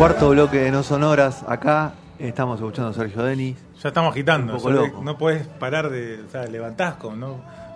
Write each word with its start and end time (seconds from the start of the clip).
Cuarto 0.00 0.30
bloque 0.30 0.56
de 0.56 0.70
No 0.70 0.82
Sonoras, 0.82 1.44
acá 1.46 1.92
estamos 2.18 2.58
escuchando 2.58 2.88
a 2.88 2.94
Sergio 2.94 3.22
Denis. 3.22 3.58
Ya 3.82 3.88
estamos 3.90 4.12
agitando. 4.12 4.56
No 5.02 5.18
puedes 5.18 5.46
parar 5.46 5.90
de. 5.90 6.22
O 6.26 6.30
sea, 6.30 6.44
levantás 6.46 6.94
como. 6.94 7.16
No, 7.16 7.26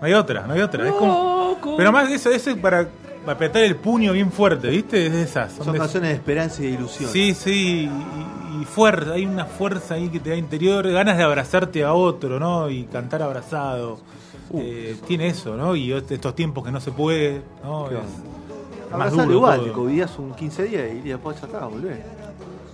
no 0.00 0.06
hay 0.06 0.14
otra, 0.14 0.46
no 0.46 0.54
hay 0.54 0.62
otra. 0.62 0.88
Es 0.88 0.94
como, 0.94 1.58
pero 1.76 1.92
más 1.92 2.10
eso, 2.10 2.30
eso 2.30 2.48
es 2.48 2.56
para 2.56 2.88
apretar 3.26 3.62
el 3.62 3.76
puño 3.76 4.14
bien 4.14 4.32
fuerte, 4.32 4.70
¿viste? 4.70 5.08
Es 5.08 5.12
de 5.12 5.22
esas. 5.22 5.52
Son 5.52 5.70
de- 5.74 5.78
canciones 5.78 6.08
de 6.08 6.14
esperanza 6.14 6.62
y 6.62 6.68
de 6.68 6.72
ilusión. 6.72 7.10
Sí, 7.10 7.34
sí, 7.34 7.90
y, 7.90 8.62
y 8.62 8.64
fuerza, 8.64 9.12
hay 9.12 9.26
una 9.26 9.44
fuerza 9.44 9.92
ahí 9.92 10.08
que 10.08 10.18
te 10.18 10.30
da 10.30 10.36
interior, 10.36 10.90
ganas 10.90 11.18
de 11.18 11.24
abrazarte 11.24 11.84
a 11.84 11.92
otro, 11.92 12.40
¿no? 12.40 12.70
Y 12.70 12.84
cantar 12.84 13.20
abrazado. 13.20 14.00
Eh, 14.54 14.96
tiene 15.06 15.26
eso, 15.26 15.58
¿no? 15.58 15.76
Y 15.76 15.92
estos 15.92 16.34
tiempos 16.34 16.64
que 16.64 16.70
no 16.72 16.80
se 16.80 16.90
puede, 16.90 17.42
¿no? 17.62 17.90
Es. 17.90 17.98
Más 18.98 19.12
duro 19.12 19.32
igual, 19.32 19.56
todo. 19.58 19.66
te 19.66 19.72
covidías 19.72 20.18
un 20.18 20.32
15 20.34 20.62
días 20.64 20.84
y 21.04 21.08
después 21.08 21.40
ya 21.40 21.46
está, 21.46 21.66
volvés. 21.66 21.98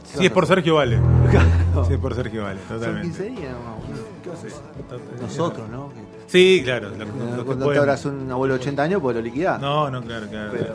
Si 0.05 0.27
es 0.27 0.33
por 0.33 0.47
Sergio 0.47 0.75
Vale. 0.77 0.99
Claro. 1.31 1.85
Si 1.87 1.93
es 1.95 1.99
por 2.01 2.15
Sergio 2.15 2.43
Vale, 2.43 2.59
Son 2.69 2.79
totalmente. 2.79 3.09
15 3.09 3.23
días 3.41 3.53
nomás, 3.53 3.81
boludo. 3.87 4.05
¿Qué 4.23 4.29
vas 4.31 4.45
a 4.45 4.47
hacer? 4.47 5.23
Nosotros, 5.23 5.69
¿no? 5.71 5.89
Que- 5.91 6.11
Sí, 6.27 6.63
claro. 6.65 6.91
lo- 6.91 6.97
lo 6.97 7.05
que 7.05 7.11
Cuando 7.11 7.45
te 7.45 7.55
podemos. 7.65 7.77
abrazas 7.79 8.07
un 8.07 8.31
abuelo 8.31 8.55
de 8.55 8.61
80 8.61 8.83
años, 8.85 9.01
pues 9.03 9.17
lo 9.17 9.23
liquidás. 9.23 9.61
No, 9.61 9.91
no, 9.91 10.03
claro, 10.03 10.27
claro. 10.29 10.51
Pero, 10.53 10.75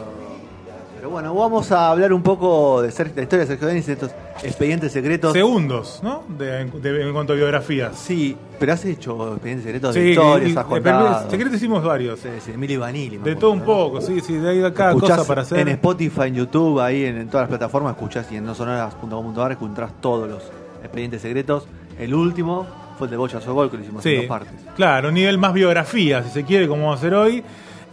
pero 1.06 1.14
bueno, 1.14 1.36
vamos 1.36 1.72
a 1.72 1.92
hablar 1.92 2.12
un 2.14 2.24
poco 2.24 2.82
de 2.82 2.88
la 2.88 3.22
historia 3.22 3.46
de 3.46 3.46
Sergio 3.46 3.68
Denis, 3.68 3.86
de 3.86 3.94
estos 3.94 4.10
expedientes 4.42 4.92
secretos. 4.92 5.34
Segundos, 5.34 6.00
¿no? 6.02 6.24
De, 6.36 6.66
de- 6.66 7.02
en 7.04 7.14
cuanto 7.14 7.34
a 7.34 7.36
biografías. 7.36 7.96
Sí, 7.96 8.36
pero 8.60 8.74
has 8.74 8.84
hecho 8.86 9.34
expedientes 9.34 9.66
secretos 9.66 9.94
Sí, 9.94 10.00
de 10.02 10.10
historias, 10.10 10.58
has 10.58 10.64
de- 10.68 10.70
contado. 10.74 11.30
secretos 11.30 11.56
hicimos 11.58 11.84
varios. 11.84 12.20
Sí, 12.22 12.30
sí, 12.44 12.54
Emilio 12.54 12.80
Vanilli. 12.80 13.18
De 13.18 13.36
todo 13.36 13.52
un 13.52 13.62
poco, 13.62 14.02
sí, 14.02 14.20
sí, 14.20 14.34
de 14.34 14.50
ahí 14.50 14.74
cada 14.74 14.94
Escuchás 14.94 15.18
cosa 15.20 15.28
para 15.28 15.42
hacer. 15.44 15.60
En 15.60 15.68
Spotify, 15.68 16.22
en 16.24 16.34
YouTube, 16.34 16.80
ahí 16.80 17.04
en, 17.06 17.18
en 17.18 17.28
todas 17.28 17.44
las 17.44 17.50
plataformas, 17.50 17.94
escuchás 17.94 18.26
y 18.32 18.38
en 18.38 18.46
nosonoras.com.ar 18.46 19.52
encontrás 19.52 19.92
todos 20.02 20.28
los 20.28 20.42
expedientes 20.82 21.22
secretos. 21.22 21.68
El 22.00 22.16
último 22.16 22.66
fue 22.98 23.06
el 23.06 23.12
de 23.12 23.18
Boya 23.18 23.40
Sogol, 23.42 23.70
que 23.70 23.78
lo 23.78 23.84
hicimos 23.84 24.04
en 24.08 24.18
dos 24.22 24.26
partes. 24.26 24.54
claro, 24.76 25.12
nivel 25.12 25.38
más 25.38 25.54
biografía, 25.54 26.24
si 26.24 26.32
se 26.32 26.44
quiere, 26.44 26.68
como 26.68 26.82
vamos 26.86 26.96
a 26.96 26.98
hacer 26.98 27.14
hoy. 27.14 27.44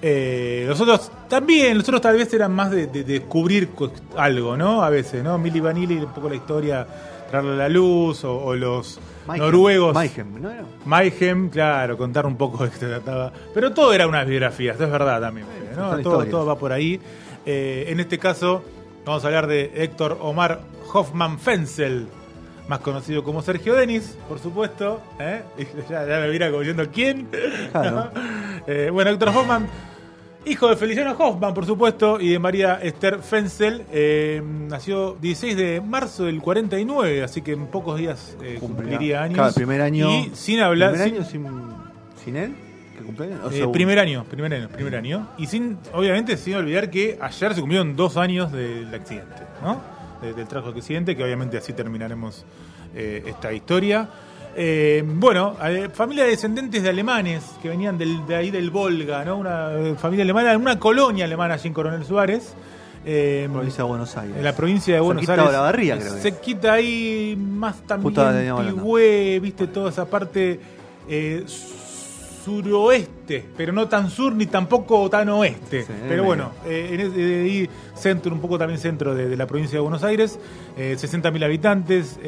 Eh, 0.04 0.64
los 0.68 0.80
otros 0.80 1.10
también, 1.28 1.78
los 1.78 1.86
otros 1.88 2.00
tal 2.00 2.16
vez 2.16 2.32
eran 2.34 2.52
más 2.52 2.70
de, 2.72 2.88
de- 2.88 3.04
de 3.04 3.20
descubrir 3.20 3.68
cu- 3.68 3.90
algo, 4.16 4.56
¿no? 4.56 4.82
A 4.82 4.90
veces, 4.90 5.22
¿no? 5.22 5.38
Milli 5.38 5.60
Vanilli, 5.60 5.96
un 5.96 6.12
poco 6.12 6.28
la 6.28 6.34
historia, 6.34 6.84
traerle 7.30 7.52
a 7.52 7.56
la 7.56 7.68
luz, 7.68 8.24
o, 8.24 8.36
o 8.36 8.54
los 8.56 8.98
Mayhem, 9.26 9.44
noruegos. 9.44 9.94
Mayhem, 9.94 10.42
¿no 10.42 10.50
era? 10.50 10.64
Mayhem, 10.84 11.48
claro, 11.50 11.96
contar 11.96 12.26
un 12.26 12.36
poco 12.36 12.64
de 12.64 12.70
qué 12.70 12.76
se 12.78 12.86
trataba. 12.88 13.32
Pero 13.54 13.72
todo 13.72 13.92
era 13.92 14.08
unas 14.08 14.26
biografías, 14.26 14.78
es 14.80 14.90
verdad 14.90 15.20
también. 15.20 15.46
¿no? 15.76 15.96
Todo, 16.00 16.46
va 16.46 16.58
por 16.58 16.72
ahí. 16.72 17.00
Eh, 17.46 17.84
en 17.88 18.00
este 18.00 18.18
caso, 18.18 18.62
vamos 19.06 19.22
a 19.24 19.28
hablar 19.28 19.46
de 19.46 19.70
Héctor 19.76 20.18
Omar 20.20 20.62
Hoffman 20.92 21.38
Fenzel, 21.38 22.08
más 22.68 22.80
conocido 22.80 23.22
como 23.24 23.40
Sergio 23.40 23.74
Denis, 23.74 24.16
por 24.28 24.40
supuesto. 24.40 25.00
¿eh? 25.20 25.42
Y 25.58 25.62
Ya, 25.90 26.04
ya 26.06 26.18
me 26.18 26.28
mira 26.28 26.48
como 26.50 26.60
diciendo 26.60 26.84
quién. 26.92 27.28
Claro. 27.70 28.10
Eh, 28.64 28.90
bueno, 28.92 29.10
Héctor 29.10 29.30
Hoffman, 29.30 29.66
hijo 30.44 30.68
de 30.68 30.76
Feliciano 30.76 31.12
Hoffman, 31.18 31.54
por 31.54 31.66
supuesto, 31.66 32.20
y 32.20 32.30
de 32.30 32.38
María 32.38 32.78
Esther 32.82 33.20
Fenzel, 33.20 33.84
eh, 33.92 34.42
nació 34.68 35.16
16 35.20 35.56
de 35.56 35.80
marzo 35.80 36.24
del 36.24 36.40
49, 36.40 37.22
así 37.22 37.42
que 37.42 37.52
en 37.52 37.66
pocos 37.66 37.98
días 37.98 38.36
eh, 38.42 38.56
cumpliría 38.60 39.22
años. 39.22 39.36
Claro, 39.36 39.54
primer 39.54 39.80
año. 39.82 40.10
Y 40.10 40.30
sin 40.34 40.60
hablar. 40.60 40.90
¿Primer 40.92 41.08
sin- 41.08 41.16
año 41.16 41.24
sin, 41.24 41.46
sin 42.24 42.36
él? 42.36 42.54
¿Qué 42.98 43.04
cumpleaños? 43.04 43.40
¿O 43.44 43.50
eh, 43.50 43.68
primer 43.72 43.98
año, 43.98 44.24
primer 44.24 44.52
año, 44.54 44.68
primer 44.68 44.96
año. 44.96 45.28
Y 45.38 45.46
sin, 45.46 45.78
obviamente, 45.92 46.36
sin 46.36 46.54
olvidar 46.54 46.90
que 46.90 47.18
ayer 47.20 47.54
se 47.54 47.60
cumplieron 47.60 47.96
dos 47.96 48.16
años 48.16 48.52
del 48.52 48.92
accidente, 48.94 49.42
¿no? 49.62 49.80
De- 50.20 50.34
del 50.34 50.46
trágico 50.46 50.76
accidente, 50.78 51.16
que 51.16 51.24
obviamente 51.24 51.56
así 51.58 51.72
terminaremos 51.72 52.44
eh, 52.94 53.22
esta 53.26 53.52
historia. 53.52 54.08
Eh, 54.54 55.02
bueno, 55.06 55.56
eh, 55.64 55.88
familia 55.92 56.24
de 56.24 56.30
descendentes 56.30 56.82
de 56.82 56.88
alemanes 56.90 57.42
que 57.62 57.68
venían 57.70 57.96
del, 57.96 58.26
de 58.26 58.34
ahí 58.36 58.50
del 58.50 58.70
Volga, 58.70 59.24
¿no? 59.24 59.36
Una 59.38 59.72
eh, 59.72 59.94
familia 59.96 60.24
alemana, 60.24 60.56
una 60.58 60.78
colonia 60.78 61.24
alemana 61.24 61.54
allí 61.54 61.68
en 61.68 61.74
Coronel 61.74 62.04
Suárez. 62.04 62.54
Provincia 63.50 63.82
de 63.82 63.88
Buenos 63.88 64.16
Aires. 64.16 64.36
en 64.36 64.44
la 64.44 64.54
provincia 64.54 64.94
de 64.94 65.00
Buenos 65.00 65.22
Aires. 65.28 65.44
Olavarría, 65.48 65.98
creo. 65.98 66.12
Se 66.22 66.38
quita 66.38 66.74
ahí 66.74 67.36
más 67.36 67.80
también. 67.86 68.14
Pigüé, 68.76 69.40
viste, 69.40 69.66
toda 69.68 69.90
esa 69.90 70.04
parte 70.04 70.60
suroeste, 72.44 73.44
pero 73.56 73.72
no 73.72 73.88
tan 73.88 74.10
sur 74.10 74.32
ni 74.34 74.46
tampoco 74.46 75.08
tan 75.08 75.28
oeste. 75.30 75.82
Sí, 75.82 75.92
pero 76.08 76.24
bueno, 76.24 76.50
en 76.66 77.00
ese- 77.00 77.10
de 77.10 77.42
ahí 77.42 77.70
centro, 77.94 78.32
un 78.34 78.40
poco 78.40 78.58
también 78.58 78.78
centro 78.80 79.14
de, 79.14 79.28
de 79.28 79.36
la 79.36 79.46
provincia 79.46 79.76
de 79.76 79.80
Buenos 79.80 80.02
Aires, 80.04 80.38
eh, 80.76 80.96
60.000 80.98 81.44
habitantes. 81.44 82.18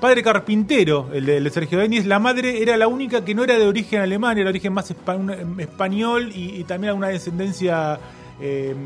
Padre 0.00 0.22
carpintero, 0.22 1.08
el 1.12 1.26
de, 1.26 1.50
Sergio 1.50 1.78
Denis. 1.78 2.06
La 2.06 2.20
madre 2.20 2.62
era 2.62 2.76
la 2.76 2.86
única 2.86 3.24
que 3.24 3.34
no 3.34 3.42
era 3.42 3.58
de 3.58 3.66
origen 3.66 4.00
alemán, 4.00 4.38
era 4.38 4.44
de 4.44 4.50
origen 4.50 4.72
más 4.72 4.94
un- 5.08 5.56
español 5.58 6.30
y, 6.32 6.60
y 6.60 6.64
también 6.64 6.90
alguna 6.90 7.08
descendencia 7.08 7.98
eh, 8.40 8.76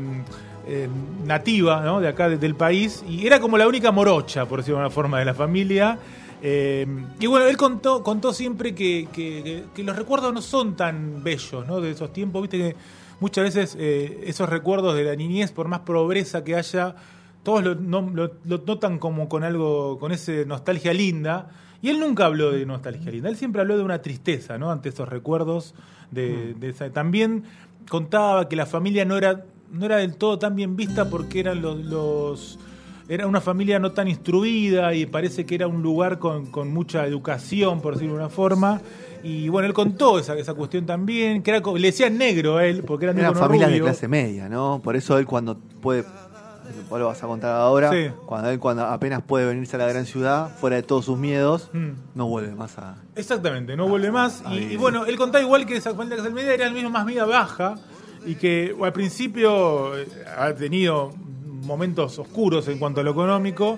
eh, 0.67 0.87
nativa 1.25 1.81
¿no? 1.83 1.99
de 1.99 2.07
acá 2.07 2.29
de- 2.29 2.37
del 2.37 2.55
país. 2.55 3.03
Y 3.07 3.27
era 3.27 3.39
como 3.39 3.59
la 3.59 3.67
única 3.67 3.91
morocha, 3.91 4.47
por 4.47 4.59
decirlo 4.59 4.77
de 4.79 4.83
alguna 4.85 4.93
forma, 4.95 5.19
de 5.19 5.25
la 5.25 5.33
familia. 5.35 5.99
Y 6.45 7.25
bueno, 7.27 7.45
él 7.45 7.55
contó, 7.57 8.03
contó 8.03 8.33
siempre 8.33 8.73
que 8.75 9.63
los 9.77 9.95
recuerdos 9.95 10.33
no 10.33 10.41
son 10.41 10.75
tan 10.75 11.23
bellos 11.23 11.65
¿no? 11.67 11.79
de 11.79 11.91
esos 11.91 12.11
tiempos. 12.11 12.41
Viste 12.41 12.57
que 12.57 12.75
muchas 13.21 13.43
veces 13.45 13.77
eh, 13.79 14.23
esos 14.25 14.49
recuerdos 14.49 14.95
de 14.95 15.03
la 15.05 15.15
niñez, 15.15 15.51
por 15.53 15.67
más 15.69 15.81
pobreza 15.81 16.43
que 16.43 16.55
haya, 16.55 16.95
todos 17.43 17.63
lo, 17.63 17.75
no- 17.75 18.09
lo- 18.13 18.31
lo 18.45 18.63
notan 18.65 18.97
como 18.99 19.27
con 19.29 19.43
algo, 19.43 19.99
con 19.99 20.11
ese 20.11 20.45
nostalgia 20.45 20.93
linda. 20.93 21.49
Y 21.81 21.89
él 21.89 21.99
nunca 21.99 22.25
habló 22.25 22.51
de 22.51 22.65
nostalgia 22.65 23.11
linda, 23.11 23.29
él 23.29 23.35
siempre 23.35 23.61
habló 23.61 23.75
de 23.77 23.83
una 23.83 24.01
tristeza, 24.01 24.57
¿no? 24.57 24.71
Ante 24.71 24.89
esos 24.89 25.07
recuerdos. 25.09 25.75
De, 26.11 26.53
de 26.53 26.69
esa- 26.69 26.89
También 26.91 27.43
contaba 27.89 28.47
que 28.47 28.55
la 28.55 28.65
familia 28.65 29.03
no 29.03 29.17
era, 29.17 29.43
no 29.71 29.85
era 29.85 29.97
del 29.97 30.15
todo 30.15 30.37
tan 30.39 30.55
bien 30.55 30.75
vista 30.75 31.09
porque 31.09 31.39
eran 31.41 31.61
los, 31.61 31.83
los- 31.83 32.59
era 33.09 33.27
una 33.27 33.41
familia 33.41 33.79
no 33.79 33.91
tan 33.91 34.07
instruida 34.07 34.93
y 34.93 35.05
parece 35.05 35.45
que 35.45 35.55
era 35.55 35.67
un 35.67 35.81
lugar 35.83 36.19
con, 36.19 36.45
con 36.45 36.71
mucha 36.73 37.05
educación, 37.05 37.81
por 37.81 37.93
decirlo 37.95 38.13
de 38.13 38.19
una 38.19 38.29
forma. 38.29 38.79
Y 39.23 39.49
bueno, 39.49 39.67
él 39.67 39.73
contó 39.73 40.19
esa, 40.19 40.37
esa 40.37 40.53
cuestión 40.53 40.85
también, 40.85 41.41
que 41.43 41.51
era, 41.51 41.59
le 41.59 41.87
decían 41.87 42.17
negro 42.17 42.57
a 42.57 42.65
él, 42.65 42.83
porque 42.83 43.05
era 43.05 43.13
negro 43.13 43.31
Eran 43.31 43.41
familias 43.41 43.69
de 43.69 43.75
rubio. 43.77 43.85
clase 43.91 44.07
media, 44.07 44.47
¿no? 44.49 44.81
Por 44.83 44.95
eso 44.95 45.17
él 45.17 45.25
cuando 45.25 45.57
puede, 45.57 46.03
vos 46.89 46.99
lo 46.99 47.07
vas 47.07 47.23
a 47.23 47.27
contar 47.27 47.51
ahora, 47.55 47.91
Sí. 47.91 48.09
cuando 48.25 48.49
él 48.49 48.59
cuando 48.59 48.83
apenas 48.85 49.21
puede 49.21 49.45
venirse 49.45 49.75
a 49.75 49.79
la 49.79 49.87
gran 49.87 50.05
ciudad, 50.05 50.49
fuera 50.59 50.75
de 50.77 50.83
todos 50.83 51.05
sus 51.05 51.17
miedos, 51.17 51.69
Mm. 51.73 51.89
no 52.15 52.27
vuelve 52.27 52.53
más 52.55 52.77
a... 52.77 52.95
Exactamente, 53.15 53.75
no 53.75 53.87
vuelve 53.87 54.11
más. 54.11 54.43
Y, 54.51 54.75
bueno, 54.77 55.05
él 55.05 55.15
contaba 55.17 55.43
igual 55.43 55.65
que 55.65 55.75
esa 55.75 55.91
familia 55.91 56.15
de 56.17 56.21
clase 56.21 56.33
media 56.35 56.53
era 56.53 56.67
el 56.67 56.73
mismo 56.73 56.89
más 56.89 57.05
media 57.05 57.25
baja 57.25 57.75
y 58.25 58.35
que 58.35 58.75
al 58.81 58.93
principio 58.93 59.97
eh, 59.97 60.07
ha 60.37 60.53
tenido 60.53 61.13
momentos 61.63 62.17
oscuros 62.19 62.67
en 62.67 62.79
cuanto 62.79 63.01
a 63.01 63.03
lo 63.03 63.11
económico, 63.11 63.77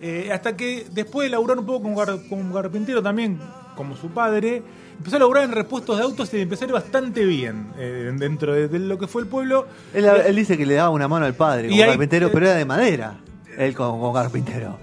eh, 0.00 0.30
hasta 0.32 0.56
que 0.56 0.86
después 0.92 1.26
de 1.26 1.30
laburar 1.30 1.58
un 1.58 1.66
poco 1.66 1.82
como, 1.82 1.96
gar- 2.00 2.28
como 2.28 2.52
carpintero 2.54 3.02
también, 3.02 3.40
como 3.76 3.96
su 3.96 4.08
padre, 4.10 4.62
empezó 4.98 5.16
a 5.16 5.18
laburar 5.20 5.44
en 5.44 5.52
repuestos 5.52 5.96
de 5.98 6.02
autos 6.04 6.32
y 6.32 6.36
le 6.36 6.42
empezó 6.42 6.64
a 6.64 6.68
ir 6.68 6.72
bastante 6.72 7.24
bien 7.24 7.68
eh, 7.78 8.12
dentro 8.16 8.52
de, 8.54 8.68
de 8.68 8.78
lo 8.78 8.98
que 8.98 9.06
fue 9.06 9.22
el 9.22 9.28
pueblo. 9.28 9.66
Él, 9.92 10.04
él 10.04 10.36
dice 10.36 10.56
que 10.56 10.66
le 10.66 10.74
daba 10.74 10.90
una 10.90 11.08
mano 11.08 11.26
al 11.26 11.34
padre 11.34 11.68
como 11.68 11.80
carpintero, 11.86 12.30
pero 12.32 12.46
era 12.46 12.54
de 12.56 12.64
madera, 12.64 13.16
él 13.58 13.74
como, 13.74 13.92
como 13.92 14.12
carpintero. 14.12 14.78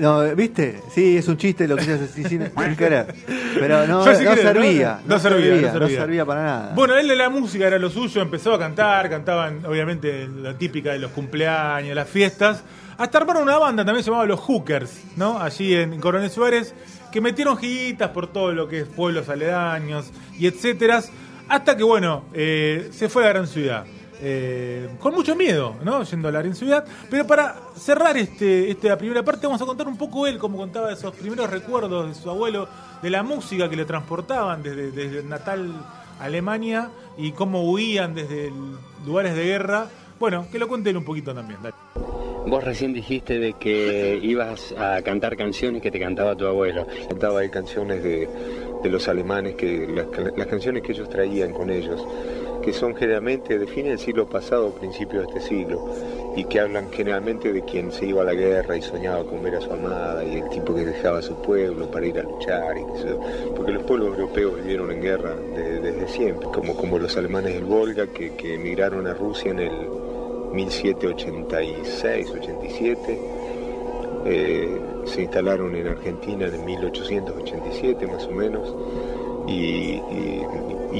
No, 0.00 0.22
¿viste? 0.34 0.80
Sí, 0.92 1.18
es 1.18 1.28
un 1.28 1.36
chiste 1.36 1.68
lo 1.68 1.76
que 1.76 1.84
se 1.84 1.92
hace 1.92 2.08
sin, 2.08 2.28
sin- 2.28 2.76
querer. 2.76 3.14
Pero 3.54 3.86
no, 3.86 4.04
Yo 4.04 4.14
sí 4.16 4.24
no 4.24 4.34
servía, 4.34 5.00
¿no? 5.06 5.14
No 5.14 5.20
servía, 5.20 5.72
no 5.72 5.88
servía. 5.88 6.24
para 6.24 6.42
nada. 6.42 6.72
Bueno, 6.74 6.96
él 6.96 7.06
de 7.06 7.14
la 7.14 7.28
música 7.28 7.66
era 7.68 7.78
lo 7.78 7.88
suyo, 7.90 8.20
empezó 8.22 8.52
a 8.54 8.58
cantar, 8.58 9.08
cantaban 9.08 9.64
obviamente 9.64 10.26
la 10.28 10.54
típica 10.54 10.92
de 10.92 10.98
los 10.98 11.12
cumpleaños, 11.12 11.94
las 11.94 12.08
fiestas, 12.08 12.64
hasta 12.98 13.18
armaron 13.18 13.44
una 13.44 13.58
banda 13.58 13.84
también 13.84 14.02
se 14.02 14.10
llamaba 14.10 14.26
Los 14.26 14.40
Hookers, 14.40 15.02
¿no? 15.16 15.38
Allí 15.40 15.74
en 15.74 16.00
Coronel 16.00 16.30
Suárez, 16.30 16.74
que 17.10 17.20
metieron 17.20 17.56
gillitas 17.56 18.10
por 18.10 18.26
todo 18.26 18.52
lo 18.52 18.68
que 18.68 18.80
es 18.80 18.86
pueblos 18.86 19.28
aledaños 19.28 20.10
y 20.38 20.46
etcétera, 20.46 21.02
hasta 21.48 21.76
que, 21.76 21.82
bueno, 21.82 22.24
eh, 22.32 22.88
se 22.92 23.08
fue 23.08 23.22
a 23.22 23.26
la 23.26 23.32
gran 23.32 23.46
ciudad. 23.46 23.84
Eh, 24.22 24.88
con 25.00 25.14
mucho 25.14 25.34
miedo, 25.34 25.76
¿no? 25.82 26.02
Yendo 26.02 26.28
a 26.28 26.32
la 26.32 26.40
gran 26.40 26.54
ciudad. 26.54 26.84
Pero 27.08 27.26
para 27.26 27.56
cerrar 27.74 28.16
este, 28.18 28.70
esta 28.70 28.96
primera 28.98 29.22
parte, 29.24 29.46
vamos 29.46 29.62
a 29.62 29.66
contar 29.66 29.88
un 29.88 29.96
poco 29.96 30.26
él, 30.26 30.38
como 30.38 30.58
contaba 30.58 30.92
esos 30.92 31.14
primeros 31.14 31.48
recuerdos 31.48 32.08
de 32.08 32.14
su 32.14 32.28
abuelo, 32.28 32.68
de 33.02 33.08
la 33.08 33.22
música 33.22 33.70
que 33.70 33.76
le 33.76 33.86
transportaban 33.86 34.62
desde, 34.62 34.90
desde 34.90 35.22
natal 35.22 35.72
Alemania 36.20 36.90
y 37.16 37.32
cómo 37.32 37.70
huían 37.70 38.14
desde 38.14 38.52
lugares 39.06 39.34
de 39.34 39.44
guerra. 39.44 39.88
Bueno, 40.18 40.46
que 40.52 40.58
lo 40.58 40.68
cuente 40.68 40.90
él 40.90 40.98
un 40.98 41.04
poquito 41.04 41.34
también. 41.34 41.60
dale. 41.62 41.74
Vos 42.50 42.64
recién 42.64 42.92
dijiste 42.92 43.38
de 43.38 43.52
que 43.52 44.18
ibas 44.20 44.74
a 44.76 45.00
cantar 45.02 45.36
canciones 45.36 45.80
que 45.80 45.92
te 45.92 46.00
cantaba 46.00 46.34
tu 46.34 46.46
abuelo. 46.46 46.84
Cantaba 47.08 47.40
ahí 47.40 47.48
canciones 47.48 48.02
de, 48.02 48.28
de 48.82 48.90
los 48.90 49.06
alemanes, 49.06 49.54
que 49.54 49.86
las, 49.86 50.46
canciones 50.48 50.82
que 50.82 50.90
ellos 50.90 51.08
traían 51.08 51.52
con 51.52 51.70
ellos, 51.70 52.04
que 52.60 52.72
son 52.72 52.96
generalmente 52.96 53.56
de 53.56 53.68
fin 53.68 53.84
del 53.86 54.00
siglo 54.00 54.28
pasado 54.28 54.66
o 54.66 54.70
principio 54.72 55.20
de 55.20 55.26
este 55.28 55.40
siglo, 55.42 55.94
y 56.36 56.42
que 56.44 56.58
hablan 56.58 56.90
generalmente 56.90 57.52
de 57.52 57.62
quien 57.62 57.92
se 57.92 58.06
iba 58.06 58.22
a 58.22 58.24
la 58.24 58.34
guerra 58.34 58.76
y 58.76 58.82
soñaba 58.82 59.22
con 59.24 59.42
ver 59.44 59.54
a 59.54 59.60
su 59.60 59.72
amada, 59.72 60.24
y 60.24 60.38
el 60.38 60.48
tipo 60.48 60.74
que 60.74 60.84
dejaba 60.84 61.22
su 61.22 61.40
pueblo 61.42 61.88
para 61.88 62.06
ir 62.06 62.18
a 62.18 62.22
luchar, 62.24 62.76
y 62.76 62.80
yo. 62.80 63.20
porque 63.54 63.70
los 63.72 63.84
pueblos 63.84 64.18
europeos 64.18 64.56
vivieron 64.56 64.90
en 64.90 65.00
guerra 65.00 65.36
de- 65.36 65.78
desde 65.80 66.08
siempre, 66.08 66.48
como, 66.52 66.74
como 66.76 66.98
los 66.98 67.16
alemanes 67.16 67.54
del 67.54 67.64
Volga 67.64 68.08
que, 68.08 68.34
que 68.34 68.54
emigraron 68.54 69.06
a 69.06 69.14
Rusia 69.14 69.52
en 69.52 69.60
el 69.60 69.72
1786-87. 70.52 73.18
Eh, 74.26 74.78
se 75.06 75.22
instalaron 75.22 75.74
en 75.74 75.88
Argentina 75.88 76.46
en 76.46 76.62
1887 76.64 78.06
más 78.06 78.26
o 78.26 78.32
menos 78.32 78.76
y, 79.46 79.98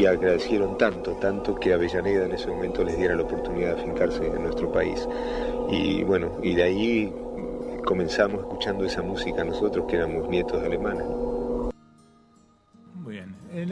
agradecieron 0.06 0.78
tanto, 0.78 1.12
tanto 1.12 1.54
que 1.54 1.74
Avellaneda 1.74 2.24
en 2.24 2.32
ese 2.32 2.48
momento 2.48 2.82
les 2.82 2.96
diera 2.96 3.14
la 3.14 3.22
oportunidad 3.22 3.76
de 3.76 3.82
afincarse 3.82 4.26
en 4.26 4.42
nuestro 4.42 4.72
país. 4.72 5.06
Y 5.70 6.02
bueno, 6.02 6.32
y 6.42 6.54
de 6.54 6.62
ahí 6.62 7.12
comenzamos 7.84 8.40
escuchando 8.40 8.84
esa 8.84 9.02
música 9.02 9.44
nosotros 9.44 9.86
que 9.86 9.96
éramos 9.96 10.28
nietos 10.28 10.60
alemanes. 10.62 11.06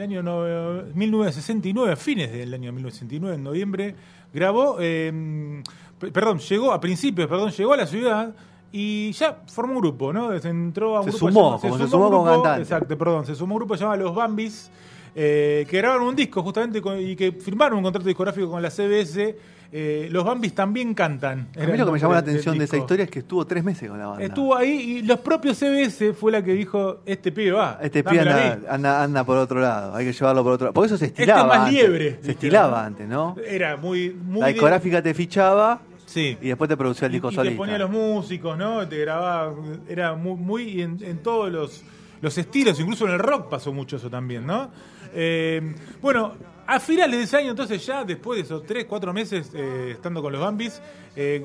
Año 0.09 0.23
no- 0.23 0.83
1969, 0.93 1.93
a 1.93 1.95
fines 1.95 2.31
del 2.31 2.53
año 2.53 2.71
1969, 2.71 3.35
en 3.35 3.43
noviembre, 3.43 3.95
grabó, 4.33 4.77
eh, 4.79 5.61
p- 5.99 6.11
perdón, 6.11 6.39
llegó 6.39 6.71
a 6.71 6.79
principios, 6.79 7.27
perdón, 7.27 7.51
llegó 7.51 7.73
a 7.73 7.77
la 7.77 7.85
ciudad 7.87 8.33
y 8.71 9.11
ya 9.13 9.41
formó 9.47 9.73
un 9.73 9.79
grupo, 9.79 10.11
¿no? 10.13 10.33
Entró 10.33 10.97
a 10.97 11.01
un 11.01 11.05
Se 11.05 11.11
grupo 11.11 11.27
sumó, 11.27 11.39
llamado- 11.41 11.61
como 11.61 11.77
se 11.77 11.87
sumó 11.87 12.09
como 12.09 12.23
grupo- 12.23 12.43
cantante. 12.43 12.61
Exacto, 12.63 12.97
perdón, 12.97 13.25
se 13.25 13.35
sumó 13.35 13.55
un 13.55 13.59
grupo 13.59 13.75
llamado 13.75 14.01
Los 14.03 14.15
Bambis, 14.15 14.69
eh, 15.15 15.65
que 15.69 15.77
grabaron 15.77 16.07
un 16.07 16.15
disco 16.15 16.41
justamente 16.43 16.81
con- 16.81 16.99
y 16.99 17.15
que 17.15 17.31
firmaron 17.31 17.77
un 17.77 17.83
contrato 17.83 18.07
discográfico 18.07 18.49
con 18.49 18.61
la 18.61 18.69
CBS. 18.69 19.35
Eh, 19.71 20.07
los 20.09 20.23
Bambis 20.25 20.55
también 20.55 20.95
cantan. 20.95 21.49
a 21.55 21.59
mí 21.65 21.77
lo 21.77 21.85
que 21.85 21.91
me 21.91 21.99
llamó 21.99 22.13
la 22.13 22.19
atención 22.19 22.57
de 22.57 22.63
esa 22.65 22.75
historia 22.77 23.05
es 23.05 23.11
que 23.11 23.19
estuvo 23.19 23.45
tres 23.45 23.63
meses 23.63 23.87
con 23.87 23.99
la 23.99 24.07
banda. 24.07 24.25
Estuvo 24.25 24.55
ahí 24.55 24.69
y 24.71 25.01
los 25.03 25.19
propios 25.19 25.57
CBS 25.59 26.13
fue 26.13 26.31
la 26.31 26.43
que 26.43 26.53
dijo, 26.53 27.01
este 27.05 27.31
pibe 27.31 27.51
va. 27.51 27.77
Este 27.81 28.03
pibe 28.03 28.21
anda, 28.21 28.55
mí". 28.59 28.65
anda, 28.67 29.03
anda 29.03 29.23
por 29.23 29.37
otro 29.37 29.59
lado, 29.59 29.93
hay 29.95 30.05
que 30.07 30.13
llevarlo 30.13 30.43
por 30.43 30.53
otro 30.53 30.65
lado. 30.65 30.73
Porque 30.73 30.87
eso 30.87 30.97
se 30.97 31.05
estilaba. 31.05 31.41
Este 31.41 31.53
es 31.53 31.59
más 31.59 31.67
antes. 31.67 31.81
liebre, 31.83 32.19
Se 32.23 32.31
estilaba 32.31 32.83
antes, 32.85 33.07
¿no? 33.07 33.35
Era 33.47 33.77
muy... 33.77 34.09
muy 34.09 34.41
La 34.41 34.47
discográfica 34.47 35.01
te 35.03 35.13
fichaba 35.13 35.81
Sí. 36.07 36.35
y 36.41 36.47
después 36.47 36.67
te 36.67 36.75
producía 36.75 37.05
el 37.05 37.11
Y- 37.11 37.15
disco 37.17 37.27
y 37.27 37.31
te 37.31 37.35
solista. 37.35 37.57
ponía 37.57 37.77
los 37.77 37.91
músicos, 37.91 38.57
¿no? 38.57 38.87
Te 38.87 38.97
grababa, 38.97 39.53
era 39.87 40.15
muy, 40.15 40.33
muy 40.35 40.81
en, 40.81 40.97
en 41.03 41.19
todos 41.19 41.51
los, 41.51 41.83
los 42.21 42.35
estilos, 42.39 42.79
incluso 42.79 43.05
en 43.05 43.11
el 43.13 43.19
rock 43.19 43.47
pasó 43.49 43.71
mucho 43.71 43.97
eso 43.97 44.09
también, 44.09 44.47
¿no? 44.47 44.71
Eh, 45.13 45.75
bueno, 46.01 46.33
a 46.69 46.79
finales 46.79 47.17
de 47.17 47.23
ese 47.23 47.37
año, 47.37 47.49
entonces 47.49 47.83
ya 47.83 48.03
después 48.03 48.37
de 48.37 48.43
esos 48.43 48.63
3, 48.63 48.85
4 48.85 49.11
meses 49.11 49.49
eh, 49.55 49.93
estando 49.93 50.21
con 50.21 50.31
los 50.31 50.39
Bambis, 50.39 50.79
eh, 51.15 51.43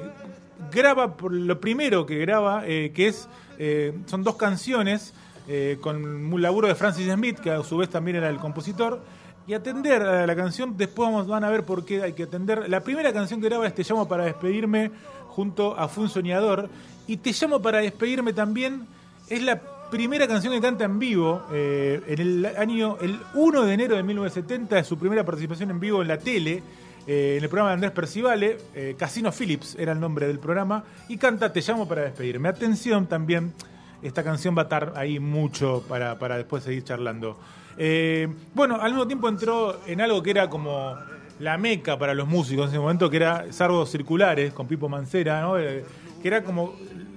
graba 0.71 1.17
por 1.17 1.33
lo 1.33 1.59
primero 1.59 2.05
que 2.05 2.19
graba, 2.19 2.65
eh, 2.67 2.93
que 2.95 3.09
es, 3.09 3.27
son 4.07 4.23
dos 4.23 4.37
canciones 4.37 5.15
con 5.81 6.05
un 6.33 6.43
laburo 6.43 6.69
de 6.69 6.75
Francis 6.75 7.11
Smith, 7.11 7.39
que 7.39 7.51
a 7.51 7.63
su 7.63 7.77
vez 7.77 7.89
también 7.89 8.17
era 8.19 8.29
el 8.29 8.39
compositor, 8.39 9.01
y 9.47 9.55
atender 9.55 10.03
a 10.03 10.27
la 10.27 10.37
canción, 10.37 10.77
después 10.77 11.09
vamos, 11.09 11.27
van 11.27 11.45
a 11.45 11.51
ver 11.51 11.65
por 11.65 11.85
qué 11.85 12.03
hay 12.03 12.13
que 12.13 12.25
atender. 12.25 12.69
La 12.69 12.81
primera 12.81 13.13
canción 13.13 13.41
que 13.41 13.49
graba 13.49 13.67
es 13.67 13.75
Te 13.75 13.83
llamo 13.83 14.09
para 14.09 14.25
despedirme 14.25 14.91
junto 15.29 15.79
a 15.79 15.89
Fue 15.89 16.05
un 16.05 16.11
soñador, 16.11 16.69
y 17.07 17.19
Te 17.19 17.33
llamo 17.33 17.61
para 17.61 17.79
despedirme 17.79 18.33
también 18.33 18.87
es 19.29 19.43
la 19.43 19.61
primera 19.91 20.27
canción 20.27 20.53
que 20.53 20.61
canta 20.61 20.85
en 20.85 20.99
vivo 20.99 21.43
eh, 21.53 22.01
en 22.07 22.21
el 22.21 22.47
año, 22.47 22.97
el 23.01 23.19
1 23.35 23.63
de 23.63 23.75
enero 23.75 23.97
de 23.97 24.03
1970, 24.03 24.79
es 24.79 24.87
su 24.87 24.99
primera 24.99 25.25
participación 25.25 25.71
en 25.71 25.81
vivo 25.81 26.03
en 26.03 26.09
la 26.09 26.19
tele, 26.19 26.63
eh, 27.07 27.35
en 27.39 27.45
el 27.45 27.49
programa 27.49 27.71
de 27.71 27.75
Andrés 27.75 27.93
Percivale, 27.93 28.59
eh, 28.75 28.95
Casino 28.99 29.31
Phillips 29.31 29.77
era 29.79 29.93
el 29.93 30.01
nombre 30.01 30.27
del 30.27 30.39
programa, 30.39 30.85
y 31.09 31.17
canta 31.17 31.53
Te 31.53 31.61
llamo 31.61 31.87
para 31.87 32.03
despedirme. 32.03 32.49
Atención 32.49 33.07
también, 33.07 33.53
esta 34.03 34.23
canción 34.23 34.57
va 34.57 34.63
a 34.63 34.65
estar 34.65 34.93
ahí 34.97 35.19
mucho 35.19 35.85
para, 35.89 36.19
para 36.19 36.37
después 36.37 36.65
seguir 36.65 36.85
charlando. 36.85 37.39
Bueno, 38.55 38.77
al 38.81 38.93
mismo 38.93 39.07
tiempo 39.07 39.29
entró 39.29 39.81
en 39.87 40.01
algo 40.01 40.23
que 40.23 40.31
era 40.31 40.49
como 40.49 40.97
la 41.41 41.59
meca 41.59 41.99
para 41.99 42.15
los 42.15 42.29
músicos 42.29 42.67
en 42.67 42.71
ese 42.71 42.79
momento, 42.79 43.11
que 43.11 43.17
era 43.17 43.53
Sardos 43.53 43.91
Circulares 43.91 44.53
con 44.53 44.69
Pipo 44.69 44.89
Mancera, 44.89 45.41
¿no? 45.41 45.55
Que 45.55 45.85
era 46.29 46.45
como 46.45 46.75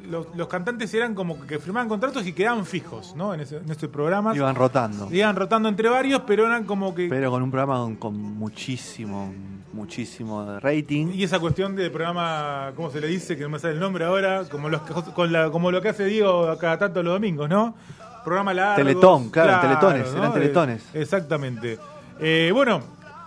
los, 0.10 0.28
los 0.36 0.48
cantantes 0.48 0.94
eran 0.94 1.14
como 1.14 1.46
que 1.46 1.60
firmaban 1.60 1.88
contratos 1.90 2.26
y 2.26 2.34
quedaban 2.34 2.66
fijos, 2.66 3.16
¿no? 3.16 3.34
En 3.34 3.42
ese, 3.42 3.58
en 3.58 3.70
ese 3.70 3.88
programa. 3.88 4.36
Iban 4.36 4.56
rotando. 4.56 5.08
Iban 5.12 5.36
rotando 5.36 5.70
entre 5.70 5.90
varios, 5.90 6.22
pero 6.26 6.46
eran 6.46 6.64
como 6.66 6.94
que. 6.96 7.08
Pero 7.10 7.30
con 7.32 7.44
un 7.44 7.52
programa 7.52 7.78
con, 7.80 7.96
con 7.98 8.16
muchísimo, 8.16 9.34
muchísimo 9.74 10.44
de 10.46 10.60
rating. 10.60 11.08
y 11.14 11.24
esa 11.24 11.40
cuestión 11.40 11.76
del 11.76 11.92
programa, 11.92 12.72
¿cómo 12.76 12.90
se 12.90 13.00
le 13.02 13.08
dice? 13.08 13.36
Que 13.38 13.44
no 13.44 13.50
me 13.50 13.60
sale 13.60 13.74
el 13.74 13.80
nombre 13.80 14.06
ahora, 14.06 14.44
como, 14.50 14.70
los, 14.70 14.82
que- 14.82 14.94
con 15.14 15.32
la, 15.32 15.50
como 15.52 15.72
lo 15.72 15.82
que 15.82 15.90
hace 15.90 16.06
Diego 16.06 16.58
cada 16.60 16.78
tanto 16.78 17.04
los 17.04 17.14
domingos, 17.14 17.50
¿no? 17.50 17.76
Programa 18.24 18.54
largo. 18.54 18.76
Teletón, 18.84 19.30
claro, 19.30 19.62
teletones, 19.62 20.14
eran 20.14 20.34
teletones. 20.34 20.84
exactamente. 20.94 21.78
Eh, 22.20 22.52
bueno, 22.54 22.82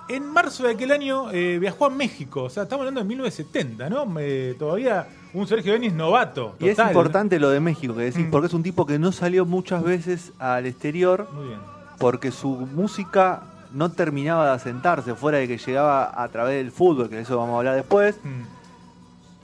en 0.09 0.27
marzo 0.27 0.65
de 0.65 0.73
aquel 0.73 0.91
año 0.91 1.31
eh, 1.31 1.59
viajó 1.61 1.87
a 1.87 1.91
México, 1.91 2.43
o 2.44 2.50
sea, 2.50 2.65
estamos 2.65 2.81
hablando 2.82 3.00
de 3.00 3.06
1970, 3.06 3.88
¿no? 3.88 4.05
Eh, 4.19 4.56
todavía 4.59 5.06
un 5.32 5.46
Sergio 5.46 5.72
Denis 5.72 5.93
novato. 5.93 6.56
Y 6.58 6.69
es 6.69 6.77
total. 6.77 6.91
importante 6.93 7.39
lo 7.39 7.51
de 7.51 7.60
México 7.60 7.94
que 7.94 8.03
decís, 8.03 8.27
Mm. 8.27 8.31
porque 8.31 8.46
es 8.49 8.55
un 8.55 8.63
tipo 8.63 8.87
que 8.87 8.99
no 8.99 9.13
salió 9.13 9.46
muchas 9.46 9.82
veces 9.82 10.32
al 10.39 10.67
exterior 10.67 11.29
Muy 11.32 11.49
bien. 11.49 11.60
porque 11.99 12.31
su 12.32 12.51
música 12.75 13.43
no 13.72 13.91
terminaba 13.91 14.46
de 14.46 14.53
asentarse, 14.53 15.15
fuera 15.15 15.39
de 15.39 15.46
que 15.46 15.58
llegaba 15.58 16.10
a 16.20 16.29
través 16.29 16.56
del 16.56 16.72
fútbol, 16.72 17.08
que 17.08 17.17
de 17.17 17.22
eso 17.22 17.37
vamos 17.39 17.55
a 17.55 17.58
hablar 17.58 17.77
después, 17.77 18.17
Mm. 18.25 18.43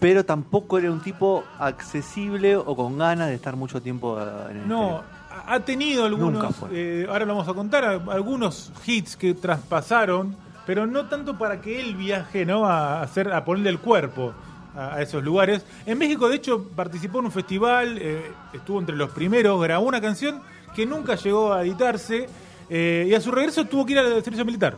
pero 0.01 0.25
tampoco 0.25 0.79
era 0.79 0.91
un 0.91 1.01
tipo 1.01 1.45
accesible 1.59 2.57
o 2.57 2.75
con 2.77 2.99
ganas 2.99 3.29
de 3.29 3.35
estar 3.35 3.55
mucho 3.57 3.81
tiempo 3.81 4.19
eh, 4.21 4.25
en 4.51 4.57
el 4.63 4.69
No, 4.69 4.97
exterior. 4.99 5.05
ha 5.47 5.61
tenido 5.61 6.05
algunos, 6.07 6.55
eh, 6.73 7.07
ahora 7.09 7.25
lo 7.25 7.35
vamos 7.35 7.49
a 7.49 7.55
contar, 7.55 7.85
algunos 7.85 8.73
hits 8.87 9.17
que 9.17 9.35
traspasaron, 9.35 10.37
pero 10.67 10.87
no 10.87 11.07
tanto 11.07 11.39
para 11.39 11.61
que 11.61 11.81
él 11.81 11.95
viaje, 11.95 12.45
¿no? 12.45 12.67
A 12.67 13.03
hacer, 13.03 13.33
a 13.33 13.45
ponerle 13.45 13.71
el 13.71 13.79
cuerpo 13.79 14.33
a, 14.77 14.95
a 14.95 15.03
esos 15.03 15.23
lugares. 15.23 15.65
En 15.87 15.99
México, 15.99 16.29
de 16.29 16.37
hecho, 16.37 16.69
participó 16.75 17.21
en 17.21 17.27
un 17.27 17.33
festival, 17.33 17.99
eh, 18.01 18.31
estuvo 18.53 18.79
entre 18.79 18.97
los 18.97 19.11
primeros, 19.11 19.61
grabó 19.63 19.87
una 19.87 20.01
canción 20.01 20.41
que 20.75 20.85
nunca 20.87 21.15
llegó 21.15 21.53
a 21.53 21.63
editarse, 21.63 22.29
eh, 22.69 23.07
y 23.09 23.15
a 23.15 23.21
su 23.21 23.31
regreso 23.31 23.65
tuvo 23.65 23.87
que 23.87 23.93
ir 23.93 23.99
al 23.99 24.23
servicio 24.23 24.45
militar. 24.45 24.77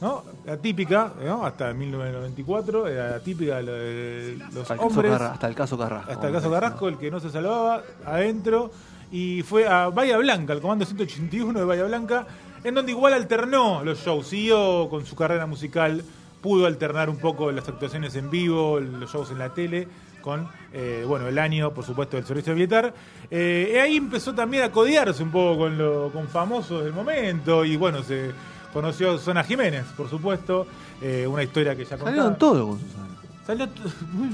¿no? 0.00 0.24
La 0.44 0.56
típica, 0.56 1.12
¿no? 1.24 1.44
hasta 1.44 1.72
1994, 1.72 2.86
era 2.86 3.10
la 3.12 3.20
típica 3.20 3.62
de 3.62 4.38
los 4.52 4.70
Hasta 4.70 4.82
hombres. 4.82 5.12
Hasta 5.12 5.48
el 5.48 5.54
caso 5.54 5.78
Carrasco. 5.78 6.10
Hasta 6.10 6.26
el 6.26 6.32
caso 6.32 6.50
Carrasco, 6.50 6.88
el 6.88 6.98
que 6.98 7.10
no 7.10 7.20
se 7.20 7.30
salvaba, 7.30 7.82
adentro. 8.04 8.70
Y 9.10 9.42
fue 9.42 9.68
a 9.68 9.88
Bahía 9.88 10.18
Blanca, 10.18 10.52
al 10.52 10.60
comando 10.60 10.84
181 10.84 11.58
de 11.58 11.64
Bahía 11.64 11.84
Blanca, 11.84 12.26
en 12.64 12.74
donde 12.74 12.92
igual 12.92 13.14
alternó 13.14 13.84
los 13.84 14.00
shows. 14.00 14.26
Siguió 14.26 14.88
con 14.90 15.06
su 15.06 15.14
carrera 15.14 15.46
musical, 15.46 16.02
pudo 16.46 16.66
alternar 16.66 17.10
un 17.10 17.16
poco 17.16 17.50
las 17.50 17.66
actuaciones 17.68 18.14
en 18.14 18.30
vivo, 18.30 18.78
los 18.78 19.10
shows 19.10 19.32
en 19.32 19.38
la 19.38 19.52
tele, 19.52 19.88
con 20.22 20.46
eh, 20.72 21.02
bueno 21.04 21.26
el 21.26 21.38
año, 21.38 21.72
por 21.74 21.84
supuesto, 21.84 22.16
del 22.16 22.24
servicio 22.24 22.54
militar. 22.54 22.94
Eh, 23.28 23.72
y 23.74 23.78
ahí 23.78 23.96
empezó 23.96 24.32
también 24.32 24.62
a 24.62 24.70
codearse 24.70 25.24
un 25.24 25.32
poco 25.32 25.58
con, 25.58 25.76
lo, 25.76 26.10
con 26.12 26.28
famosos 26.28 26.84
del 26.84 26.92
momento. 26.92 27.64
Y 27.64 27.76
bueno, 27.76 28.04
se 28.04 28.30
conoció 28.72 29.10
a 29.10 29.18
Susana 29.18 29.42
Jiménez, 29.42 29.86
por 29.96 30.08
supuesto. 30.08 30.68
eh, 31.02 31.26
una 31.26 31.42
historia 31.42 31.74
que 31.74 31.84
ya 31.84 31.96
Salieron 31.98 32.14
contaba. 32.14 32.38
todo 32.38 32.68
con 32.68 32.78
Susana. 32.78 33.06
Salió 33.44 33.68
muy 34.12 34.30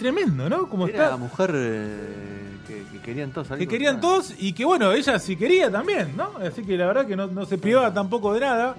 tremendo, 0.00 0.48
¿no? 0.48 0.68
Como 0.68 0.88
Era 0.88 0.98
la 0.98 1.04
está. 1.04 1.16
mujer 1.16 1.50
eh, 1.54 2.56
que, 2.66 2.82
que 2.90 2.98
querían 3.04 3.30
todos 3.30 3.46
salir 3.46 3.68
que 3.68 3.72
querían 3.72 4.00
todos 4.00 4.34
y 4.36 4.52
que 4.52 4.64
bueno, 4.64 4.90
ella 4.92 5.16
sí 5.20 5.36
quería 5.36 5.70
también, 5.70 6.16
¿no? 6.16 6.32
Así 6.44 6.64
que 6.64 6.76
la 6.76 6.86
verdad 6.86 7.06
que 7.06 7.14
no, 7.16 7.28
no 7.28 7.44
se 7.46 7.56
privaba 7.58 7.92
tampoco 7.94 8.32
de 8.34 8.40
nada. 8.40 8.74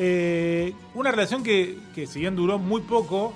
Eh, 0.00 0.74
una 0.94 1.10
relación 1.10 1.42
que, 1.42 1.76
que 1.92 2.06
si 2.06 2.20
bien 2.20 2.36
duró 2.36 2.58
muy 2.58 2.82
poco 2.82 3.34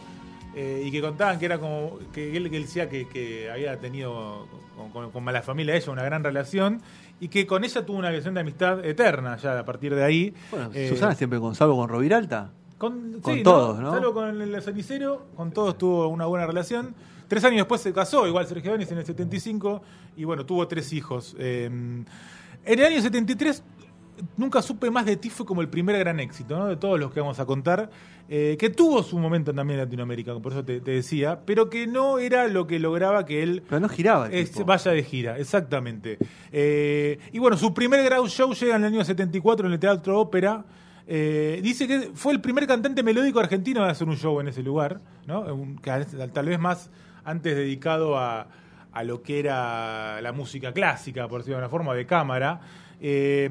eh, 0.54 0.84
y 0.86 0.92
que 0.92 1.00
contaban 1.00 1.38
que 1.40 1.46
era 1.46 1.58
como 1.58 1.98
que 2.14 2.36
él, 2.36 2.48
que 2.50 2.56
él 2.56 2.62
decía 2.62 2.88
que, 2.88 3.08
que 3.08 3.50
había 3.50 3.76
tenido 3.80 4.46
con, 4.76 4.90
con, 4.90 5.10
con 5.10 5.24
la 5.32 5.42
familia 5.42 5.74
ella 5.74 5.90
una 5.90 6.04
gran 6.04 6.22
relación 6.22 6.80
y 7.18 7.26
que 7.28 7.46
con 7.48 7.64
ella 7.64 7.84
tuvo 7.84 7.98
una 7.98 8.10
relación 8.10 8.34
de 8.34 8.40
amistad 8.42 8.84
eterna 8.84 9.36
ya 9.38 9.58
a 9.58 9.64
partir 9.64 9.92
de 9.94 10.04
ahí. 10.04 10.34
Bueno, 10.52 10.70
Eh, 10.72 10.88
Susana 10.88 11.14
siempre 11.16 11.40
con 11.40 11.54
Salvo 11.56 11.76
con 11.76 11.88
Roviralta. 11.88 12.52
con, 12.78 13.20
Con 13.20 13.34
sí, 13.34 13.42
todos, 13.42 13.80
¿no? 13.80 13.90
Salvo 13.92 14.12
con 14.14 14.40
el 14.40 14.62
cenicero, 14.62 15.26
con 15.36 15.50
todos 15.50 15.76
tuvo 15.78 16.06
una 16.08 16.26
buena 16.26 16.46
relación. 16.46 16.94
Tres 17.26 17.44
años 17.44 17.58
después 17.58 17.80
se 17.80 17.92
casó, 17.92 18.26
igual 18.28 18.46
Sergio 18.46 18.72
Denis 18.72 18.90
en 18.92 18.98
el 18.98 19.06
75, 19.06 19.82
y 20.16 20.24
bueno, 20.24 20.44
tuvo 20.46 20.68
tres 20.68 20.92
hijos. 20.92 21.34
En 21.38 22.06
el 22.64 22.84
año 22.84 23.00
73 23.00 23.62
nunca 24.36 24.62
supe 24.62 24.90
más 24.90 25.06
de 25.06 25.16
ti, 25.16 25.30
fue 25.30 25.46
como 25.46 25.60
el 25.60 25.68
primer 25.68 25.98
gran 25.98 26.20
éxito, 26.20 26.56
¿no? 26.58 26.66
De 26.66 26.76
todos 26.76 26.98
los 27.00 27.12
que 27.12 27.20
vamos 27.20 27.38
a 27.40 27.46
contar, 27.46 27.90
eh, 28.28 28.56
que 28.58 28.70
tuvo 28.70 29.02
su 29.02 29.18
momento 29.18 29.52
también 29.52 29.78
en 29.80 29.86
Latinoamérica, 29.86 30.34
por 30.38 30.52
eso 30.52 30.64
te, 30.64 30.80
te 30.80 30.90
decía, 30.92 31.40
pero 31.44 31.68
que 31.70 31.86
no 31.86 32.18
era 32.18 32.46
lo 32.48 32.66
que 32.66 32.78
lograba 32.78 33.24
que 33.26 33.42
él 33.42 33.62
Pero 33.68 33.80
no 33.80 33.88
giraba 33.88 34.26
el 34.26 34.34
es- 34.34 34.64
vaya 34.64 34.90
de 34.92 35.02
gira, 35.02 35.38
exactamente. 35.38 36.18
Eh, 36.52 37.18
y 37.32 37.38
bueno, 37.38 37.56
su 37.56 37.72
primer 37.74 38.04
gran 38.04 38.26
show 38.28 38.52
llega 38.54 38.76
en 38.76 38.84
el 38.84 38.92
año 38.94 39.04
74 39.04 39.66
en 39.66 39.72
el 39.72 39.78
Teatro 39.80 40.20
Ópera. 40.20 40.64
Eh, 41.06 41.58
dice 41.62 41.88
que 41.88 42.10
fue 42.14 42.32
el 42.32 42.40
primer 42.40 42.66
cantante 42.66 43.02
melódico 43.02 43.40
argentino 43.40 43.82
a 43.82 43.90
hacer 43.90 44.08
un 44.08 44.16
show 44.16 44.38
en 44.40 44.48
ese 44.48 44.62
lugar, 44.62 45.00
¿no? 45.26 45.40
Un- 45.52 45.80
tal 46.32 46.46
vez 46.46 46.58
más 46.60 46.90
antes 47.24 47.56
dedicado 47.56 48.16
a, 48.18 48.46
a 48.92 49.04
lo 49.04 49.20
que 49.22 49.40
era 49.40 50.20
la 50.22 50.32
música 50.32 50.72
clásica, 50.72 51.26
por 51.28 51.40
decirlo 51.40 51.56
de 51.58 51.62
una 51.64 51.68
forma, 51.70 51.94
de 51.94 52.06
cámara. 52.06 52.60
Eh, 53.00 53.50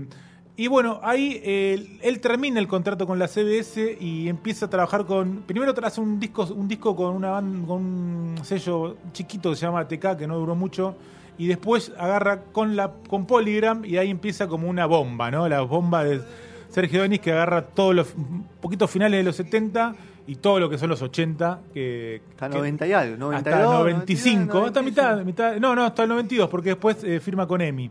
y 0.58 0.68
bueno, 0.68 1.00
ahí 1.02 1.42
eh, 1.44 1.98
él 2.02 2.20
termina 2.20 2.60
el 2.60 2.68
contrato 2.68 3.08
con 3.08 3.18
la 3.18 3.28
CBS 3.28 3.98
y 4.00 4.28
empieza 4.28 4.66
a 4.66 4.70
trabajar 4.70 5.06
con. 5.06 5.44
Primero 5.48 5.74
hace 5.84 6.02
un 6.02 6.20
disco, 6.20 6.44
un 6.54 6.68
disco 6.68 6.96
con 6.96 7.16
una 7.16 7.32
ban- 7.32 7.66
con 7.66 7.78
un 7.82 8.36
sello 8.44 8.98
chiquito 9.14 9.50
que 9.52 9.56
se 9.56 9.66
llama 9.66 9.88
TK, 9.88 10.18
que 10.18 10.28
no 10.28 10.38
duró 10.38 10.54
mucho. 10.56 10.96
Y 11.38 11.48
después 11.48 11.92
agarra 11.98 12.44
con 12.52 12.76
la 12.76 12.92
con 13.10 13.26
Polygram 13.26 13.84
y 13.86 13.98
ahí 13.98 14.10
empieza 14.12 14.48
como 14.48 14.68
una 14.70 14.86
bomba, 14.86 15.32
¿no? 15.32 15.48
La 15.50 15.62
bomba 15.62 16.04
de 16.04 16.22
Sergio 16.70 17.02
Denis 17.02 17.20
que 17.22 17.32
agarra 17.32 17.66
todos 17.66 17.96
los 17.96 18.14
poquitos 18.62 18.92
finales 18.92 19.20
de 19.20 19.24
los 19.24 19.36
70 19.38 19.96
y 20.28 20.36
todo 20.36 20.60
lo 20.60 20.70
que 20.70 20.78
son 20.78 20.90
los 20.90 21.02
80. 21.02 21.62
Que, 21.74 22.22
Hasta 22.32 22.50
que- 22.50 22.58
90 22.58 22.88
y 22.88 22.94
algo, 22.94 23.18
92, 23.18 23.56
hasta 23.64 23.74
95, 23.80 24.54
92, 24.54 24.68
hasta 24.68 24.82
mitad, 24.84 25.26
mitad, 25.26 25.56
no, 25.60 25.74
no, 25.76 25.86
hasta 25.86 26.04
el 26.04 26.10
92, 26.10 26.50
porque 26.50 26.70
después 26.70 27.04
eh, 27.04 27.20
firma 27.20 27.48
con 27.48 27.62
EMI. 27.62 27.90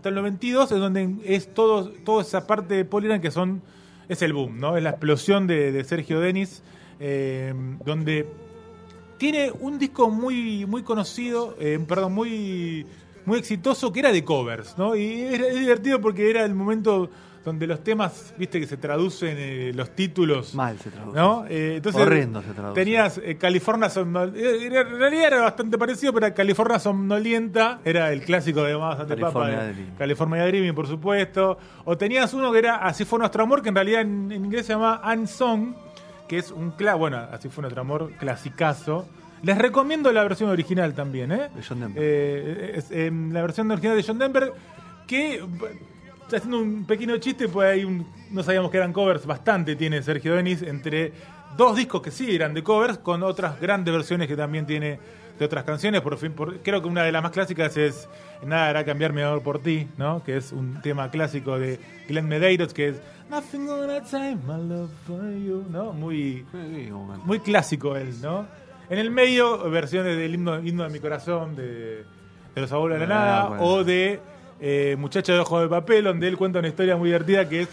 Hasta 0.00 0.08
el 0.08 0.14
92 0.14 0.72
es 0.72 0.78
donde 0.78 1.16
es 1.26 1.52
todo, 1.52 1.90
toda 1.90 2.22
esa 2.22 2.46
parte 2.46 2.72
de 2.72 2.86
Polygram 2.86 3.20
que 3.20 3.30
son, 3.30 3.60
es 4.08 4.22
el 4.22 4.32
boom, 4.32 4.58
¿no? 4.58 4.78
Es 4.78 4.82
la 4.82 4.88
explosión 4.88 5.46
de, 5.46 5.84
Sergio 5.84 6.20
Denis, 6.20 6.62
eh, 7.00 7.52
donde 7.84 8.26
tiene 9.18 9.52
un 9.60 9.78
disco 9.78 10.08
muy, 10.08 10.64
muy 10.64 10.84
conocido, 10.84 11.54
eh, 11.60 11.78
perdón, 11.86 12.14
muy, 12.14 12.86
muy 13.26 13.38
exitoso, 13.38 13.92
que 13.92 14.00
era 14.00 14.10
de 14.10 14.24
covers, 14.24 14.78
¿no? 14.78 14.96
Y 14.96 15.20
es 15.20 15.54
divertido 15.54 16.00
porque 16.00 16.30
era 16.30 16.46
el 16.46 16.54
momento 16.54 17.10
donde 17.44 17.66
los 17.66 17.82
temas, 17.82 18.34
viste, 18.36 18.60
que 18.60 18.66
se 18.66 18.76
traducen 18.76 19.36
eh, 19.38 19.72
los 19.74 19.90
títulos. 19.90 20.54
Mal 20.54 20.78
se 20.78 20.90
traduce. 20.90 21.16
¿No? 21.16 21.46
Eh, 21.48 21.76
entonces, 21.76 22.02
Horrendo 22.02 22.42
se 22.42 22.52
traduce. 22.52 22.74
Tenías 22.74 23.18
eh, 23.18 23.36
California 23.38 23.88
Somnolienta. 23.88 24.80
En 24.80 24.98
realidad 24.98 25.26
era 25.26 25.40
bastante 25.42 25.78
parecido, 25.78 26.12
pero 26.12 26.34
California 26.34 26.78
Somnolienta 26.78 27.80
era 27.84 28.12
el 28.12 28.22
clásico 28.22 28.62
de 28.62 28.76
Más 28.76 29.00
ante 29.00 29.16
Papa. 29.16 29.40
California 29.40 29.62
de 29.62 29.72
Dreaming. 29.72 29.94
California 29.96 30.46
Dreaming, 30.46 30.74
por 30.74 30.86
supuesto. 30.86 31.58
O 31.84 31.96
tenías 31.96 32.34
uno 32.34 32.52
que 32.52 32.58
era 32.58 32.76
Así 32.76 33.04
fue 33.04 33.18
nuestro 33.18 33.42
amor, 33.42 33.62
que 33.62 33.70
en 33.70 33.74
realidad 33.74 34.02
en, 34.02 34.30
en 34.30 34.44
inglés 34.44 34.66
se 34.66 34.74
llama 34.74 35.00
Unsung, 35.04 35.74
que 36.28 36.38
es 36.38 36.50
un 36.50 36.74
bueno, 36.98 37.18
Así 37.32 37.48
fue 37.48 37.62
nuestro 37.62 37.80
amor, 37.80 38.12
clasicazo. 38.18 39.06
Les 39.42 39.56
recomiendo 39.56 40.12
la 40.12 40.22
versión 40.22 40.50
original 40.50 40.92
también, 40.92 41.32
¿eh? 41.32 41.48
De 41.54 41.62
John 41.66 41.80
Denver. 41.80 42.02
Es, 42.04 42.90
la 42.90 43.40
versión 43.40 43.70
original 43.70 43.96
de 43.96 44.02
John 44.02 44.18
Denver, 44.18 44.52
que 45.06 45.42
está 46.36 46.36
haciendo 46.38 46.60
un 46.60 46.84
pequeño 46.84 47.16
chiste, 47.18 47.48
pues 47.48 47.68
hay 47.72 47.84
un, 47.84 48.06
no 48.30 48.42
sabíamos 48.42 48.70
que 48.70 48.76
eran 48.76 48.92
covers, 48.92 49.26
bastante 49.26 49.76
tiene 49.76 50.02
Sergio 50.02 50.34
Denis, 50.36 50.62
entre 50.62 51.12
dos 51.56 51.76
discos 51.76 52.00
que 52.02 52.10
sí 52.10 52.34
eran 52.34 52.54
de 52.54 52.62
covers, 52.62 52.98
con 52.98 53.22
otras 53.22 53.60
grandes 53.60 53.92
versiones 53.92 54.28
que 54.28 54.36
también 54.36 54.64
tiene 54.66 54.98
de 55.38 55.44
otras 55.44 55.64
canciones. 55.64 56.00
Por 56.02 56.16
fin, 56.18 56.32
por- 56.32 56.58
creo 56.60 56.80
que 56.80 56.88
una 56.88 57.02
de 57.02 57.12
las 57.12 57.22
más 57.22 57.32
clásicas 57.32 57.76
es 57.76 58.08
Nada 58.46 58.68
hará 58.70 58.84
cambiar 58.84 59.12
mi 59.12 59.20
amor 59.22 59.42
por 59.42 59.58
ti, 59.60 59.86
¿no? 59.98 60.22
Que 60.24 60.36
es 60.38 60.52
un 60.52 60.80
tema 60.82 61.10
clásico 61.10 61.58
de 61.58 61.78
Glenn 62.08 62.26
Medeiros, 62.28 62.72
que 62.72 62.88
es 62.88 63.02
Nothing 63.28 63.66
gonna 63.66 64.00
time 64.02 64.38
my 64.46 64.68
love 64.68 64.90
for 65.06 65.20
you, 65.34 65.64
¿no? 65.70 65.92
Muy, 65.92 66.44
muy 67.24 67.38
clásico 67.40 67.96
él, 67.96 68.14
¿no? 68.22 68.46
En 68.88 68.98
el 68.98 69.10
medio, 69.10 69.68
versiones 69.70 70.16
del 70.16 70.34
himno, 70.34 70.58
himno 70.60 70.82
de 70.84 70.90
mi 70.90 70.98
corazón, 71.00 71.54
de, 71.54 72.04
de 72.54 72.60
los 72.60 72.72
abuelos 72.72 72.98
de 72.98 73.06
la 73.06 73.14
Ah, 73.14 73.18
nada, 73.24 73.48
bueno. 73.48 73.64
o 73.64 73.84
de 73.84 74.20
eh, 74.60 74.96
Muchacha 74.98 75.32
de 75.32 75.38
Ojo 75.40 75.60
de 75.60 75.68
Papel, 75.68 76.04
donde 76.04 76.28
él 76.28 76.36
cuenta 76.36 76.58
una 76.58 76.68
historia 76.68 76.96
muy 76.96 77.08
divertida 77.08 77.48
que 77.48 77.62
es 77.62 77.68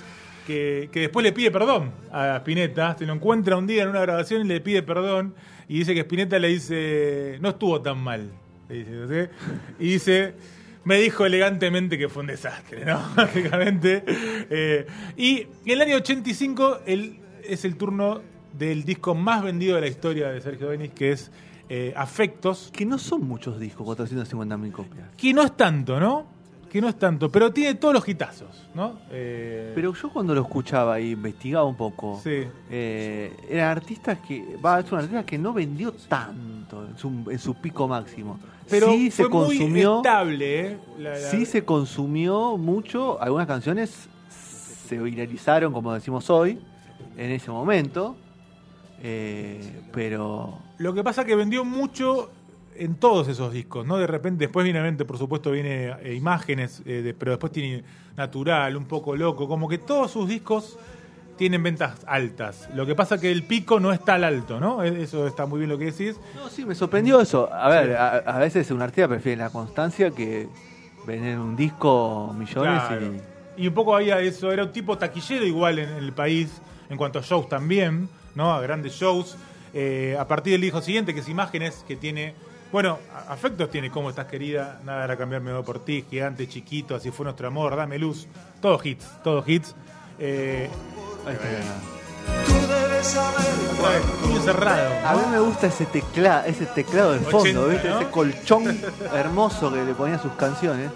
que, 0.46 0.90
que 0.94 1.02
después 1.02 1.24
le 1.24 1.34
pide 1.34 1.52
perdón 1.52 1.92
a 2.12 2.38
Spinetta, 2.38 2.98
se 2.98 3.06
lo 3.06 3.14
encuentra 3.14 3.58
un 3.58 3.68
día 3.68 3.84
en 3.84 3.90
una 3.90 4.00
grabación 4.00 4.46
y 4.46 4.48
le 4.48 4.62
pide 4.62 4.82
perdón, 4.82 5.36
y 5.68 5.80
dice 5.80 5.94
que 5.94 6.02
Spinetta 6.02 6.40
le 6.40 6.48
dice, 6.48 7.38
no 7.42 7.50
estuvo 7.50 7.82
tan 7.82 7.98
mal, 8.00 8.32
le 8.70 8.76
dice, 8.76 9.08
¿sí? 9.08 9.32
y 9.80 9.90
dice, 9.90 10.34
me 10.86 11.00
dijo 11.00 11.26
elegantemente 11.26 11.98
que 11.98 12.08
fue 12.08 12.22
un 12.22 12.28
desastre, 12.28 12.86
¿no? 12.86 13.02
Básicamente. 13.16 14.04
Eh, 14.08 14.88
y 15.18 15.42
en 15.42 15.72
el 15.72 15.82
año 15.82 15.98
85 15.98 16.80
el, 16.86 17.20
es 17.44 17.66
el 17.66 17.76
turno 17.76 18.22
del 18.58 18.86
disco 18.86 19.14
más 19.14 19.44
vendido 19.44 19.76
de 19.76 19.82
la 19.82 19.88
historia 19.88 20.30
de 20.30 20.40
Sergio 20.40 20.70
Denis, 20.70 20.92
que 20.94 21.12
es 21.12 21.30
eh, 21.70 21.94
Afectos, 21.98 22.72
Que 22.74 22.86
no 22.86 22.98
son 22.98 23.28
muchos 23.28 23.60
discos, 23.60 23.86
450.000 23.86 24.72
copias. 24.72 25.10
que 25.18 25.34
no 25.34 25.44
es 25.44 25.58
tanto, 25.58 26.00
¿no? 26.00 26.37
Que 26.70 26.82
no 26.82 26.90
es 26.90 27.00
tanto, 27.00 27.32
pero 27.32 27.52
tiene 27.54 27.76
todos 27.76 27.94
los 27.94 28.08
hitazos, 28.08 28.68
¿no? 28.74 29.00
Eh, 29.10 29.72
Pero 29.74 29.94
yo 29.94 30.10
cuando 30.10 30.36
lo 30.36 30.42
escuchaba 30.42 31.00
y 31.00 31.12
investigaba 31.12 31.64
un 31.66 31.76
poco, 31.78 32.20
Sí. 32.22 32.44
eh, 32.70 33.34
eran 33.50 33.70
artistas 33.70 34.20
que. 34.28 34.58
Va, 34.64 34.80
es 34.82 34.92
un 34.92 34.98
artista 35.00 35.26
que 35.26 35.38
no 35.38 35.54
vendió 35.54 35.94
tanto 35.94 36.86
en 36.86 36.98
su, 36.98 37.08
en 37.32 37.40
su 37.40 37.56
pico 37.56 37.88
máximo. 37.88 38.38
pero 38.70 38.88
sí 38.92 39.10
se 39.12 39.24
fue 39.24 39.30
muy 39.46 39.58
consumió. 39.58 39.98
estable, 39.98 40.60
¿eh? 40.72 40.78
La- 41.00 41.12
la- 41.12 41.18
Sí 41.18 41.46
se 41.46 41.64
consumió 41.64 42.58
mucho. 42.58 43.22
Algunas 43.22 43.48
canciones 43.48 44.10
se 44.30 44.98
viralizaron, 45.00 45.72
como 45.72 45.94
decimos 45.94 46.30
hoy, 46.30 46.60
en 47.16 47.32
ese 47.32 47.50
momento. 47.50 48.18
Eh, 49.02 49.82
pero. 49.94 50.60
Lo 50.80 50.94
que 50.94 51.04
pasa 51.04 51.24
que 51.26 51.36
vendió 51.36 51.64
mucho 51.64 52.30
en 52.80 52.96
todos 52.96 53.28
esos 53.28 53.52
discos, 53.54 53.86
¿no? 53.86 53.98
De 53.98 54.08
repente, 54.08 54.46
después 54.46 54.64
viene, 54.64 54.92
por 55.06 55.18
supuesto, 55.18 55.52
viene 55.52 55.96
eh, 56.04 56.14
imágenes, 56.16 56.82
eh, 56.86 57.02
de- 57.02 57.14
pero 57.14 57.32
después 57.32 57.52
tiene 57.52 57.84
natural, 58.16 58.76
un 58.78 58.86
poco 58.86 59.16
loco, 59.16 59.48
como 59.48 59.68
que 59.68 59.78
todos 59.78 60.12
sus 60.12 60.28
discos 60.28 60.78
tienen 61.38 61.62
ventas 61.62 62.00
altas. 62.08 62.68
Lo 62.74 62.86
que 62.86 62.96
pasa 62.96 63.20
que 63.20 63.32
el 63.32 63.44
pico 63.44 63.80
no 63.80 63.92
está 63.94 64.16
al 64.16 64.24
alto, 64.24 64.60
¿no? 64.60 64.84
E- 64.84 65.04
Eso 65.04 65.28
está 65.28 65.46
muy 65.46 65.60
bien 65.60 65.70
lo 65.70 65.78
que 65.78 65.86
decís. 65.86 66.16
No, 66.36 66.50
sí, 66.50 66.66
me 66.66 66.74
sorprendió 66.76 67.22
eso. 67.22 67.52
A 67.54 67.70
ver, 67.70 67.96
a, 67.96 68.18
a 68.18 68.40
veces 68.40 68.72
un 68.72 68.82
artista 68.82 69.08
prefiere 69.08 69.38
la 69.38 69.50
constancia 69.52 70.10
que 70.12 70.48
vender 71.06 71.38
un 71.40 71.56
disco 71.56 72.34
millones 72.38 72.82
Claro. 72.88 73.06
y. 73.06 73.64
Y 73.64 73.68
un 73.68 73.74
poco 73.74 73.96
había 73.96 74.20
eso, 74.20 74.52
era 74.52 74.64
un 74.66 74.72
tipo 74.72 74.98
taquillero 75.00 75.44
igual 75.44 75.80
en, 75.80 75.90
el 75.90 76.14
país, 76.14 76.62
en 76.92 76.98
cuanto 76.98 77.18
a 77.18 77.24
shows 77.24 77.50
también, 77.50 78.08
¿no? 78.36 78.54
A 78.54 78.62
grandes 78.62 78.94
shows. 78.94 79.36
Eh, 79.74 80.16
a 80.20 80.28
partir 80.28 80.52
del 80.54 80.62
disco 80.62 80.80
siguiente, 80.82 81.12
que 81.14 81.22
es 81.22 81.30
Imágenes, 81.30 81.84
que 81.88 81.96
tiene. 81.96 82.36
Bueno, 82.72 83.00
afectos 83.30 83.70
tiene 83.70 83.90
Cómo 83.90 84.10
estás 84.10 84.26
querida, 84.28 84.80
Nada 84.86 85.04
hará 85.06 85.18
cambiarme 85.18 85.52
todo 85.52 85.64
por 85.64 85.84
ti, 85.86 86.04
Gigante, 86.10 86.48
Chiquito, 86.48 86.96
Así 86.96 87.12
fue 87.12 87.24
nuestro 87.26 87.48
amor, 87.48 87.76
Dame 87.76 87.98
luz. 87.98 88.28
Todos 88.62 88.86
hits, 88.86 89.06
todos 89.24 89.48
hits. 89.48 89.76
Eh, 90.20 90.70
Ahí 91.26 91.34
está. 91.34 91.48
Tú 92.46 92.54
debes 92.68 93.08
saber 93.08 94.02
cerrado. 94.44 95.08
A 95.08 95.14
mí 95.16 95.22
me 95.32 95.40
gusta 95.40 95.68
ese 95.68 95.86
teclado, 95.86 96.46
ese 96.48 96.66
teclado 96.68 97.14
de 97.14 97.20
fondo, 97.20 97.62
80, 97.64 97.66
¿viste? 97.68 97.90
¿no? 97.90 98.00
Ese 98.02 98.10
colchón 98.12 98.80
hermoso 99.14 99.72
que 99.72 99.84
le 99.86 99.94
ponía 99.94 100.16
a 100.16 100.20
sus 100.22 100.32
canciones. 100.34 100.90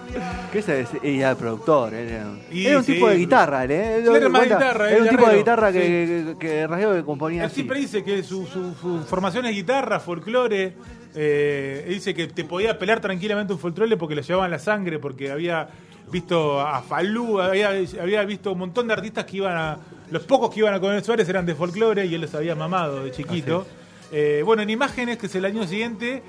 Que 0.51 0.59
ese 0.59 0.81
es, 0.81 0.89
ella 1.03 1.19
era 1.19 1.29
el 1.31 1.37
productor, 1.37 1.93
era, 1.93 2.25
Y 2.51 2.65
era 2.65 2.77
un 2.79 2.83
sí. 2.83 2.93
tipo 2.93 3.07
de 3.09 3.17
guitarra, 3.17 3.63
él, 3.65 3.71
¿eh? 3.71 3.97
Era 3.99 4.29
Cuenta, 4.29 4.43
guitarra, 4.43 4.89
Era 4.91 5.03
un 5.03 5.09
tipo 5.09 5.27
de 5.29 5.37
guitarra 5.37 5.71
sí. 5.71 5.77
que, 5.79 6.35
que, 6.39 6.67
que 6.69 7.03
componía 7.05 7.41
Él 7.41 7.45
así. 7.47 7.55
siempre 7.55 7.79
dice 7.79 8.03
que 8.03 8.23
su, 8.23 8.45
su- 8.47 8.73
su 8.75 9.03
formación 9.05 9.45
es 9.45 9.53
guitarra, 9.53 9.99
folclore. 9.99 10.73
Eh, 11.13 11.85
dice 11.89 12.13
que 12.13 12.27
te 12.27 12.43
podía 12.45 12.77
pelear 12.79 13.01
tranquilamente 13.01 13.51
un 13.53 13.59
folclore 13.59 13.97
porque 13.97 14.15
le 14.15 14.21
llevaban 14.23 14.49
la 14.51 14.59
sangre, 14.59 14.97
porque 14.99 15.31
había 15.31 15.67
visto 16.11 16.59
a 16.61 16.81
Falú, 16.81 17.39
había, 17.39 17.69
había 18.01 18.23
visto 18.25 18.51
un 18.53 18.59
montón 18.59 18.87
de 18.87 18.93
artistas 18.93 19.25
que 19.25 19.37
iban 19.37 19.57
a. 19.57 19.77
Los 20.09 20.23
pocos 20.23 20.53
que 20.53 20.59
iban 20.59 20.73
a 20.73 20.79
comer 20.79 21.03
Suárez 21.03 21.27
eran 21.29 21.45
de 21.45 21.55
folclore 21.55 22.05
y 22.05 22.15
él 22.15 22.21
los 22.21 22.33
había 22.35 22.55
mamado 22.55 23.03
de 23.03 23.11
chiquito. 23.11 23.65
Eh, 24.11 24.41
bueno, 24.45 24.61
en 24.61 24.69
Imágenes, 24.69 25.17
que 25.17 25.27
es 25.27 25.35
el 25.35 25.45
año 25.45 25.65
siguiente, 25.65 26.21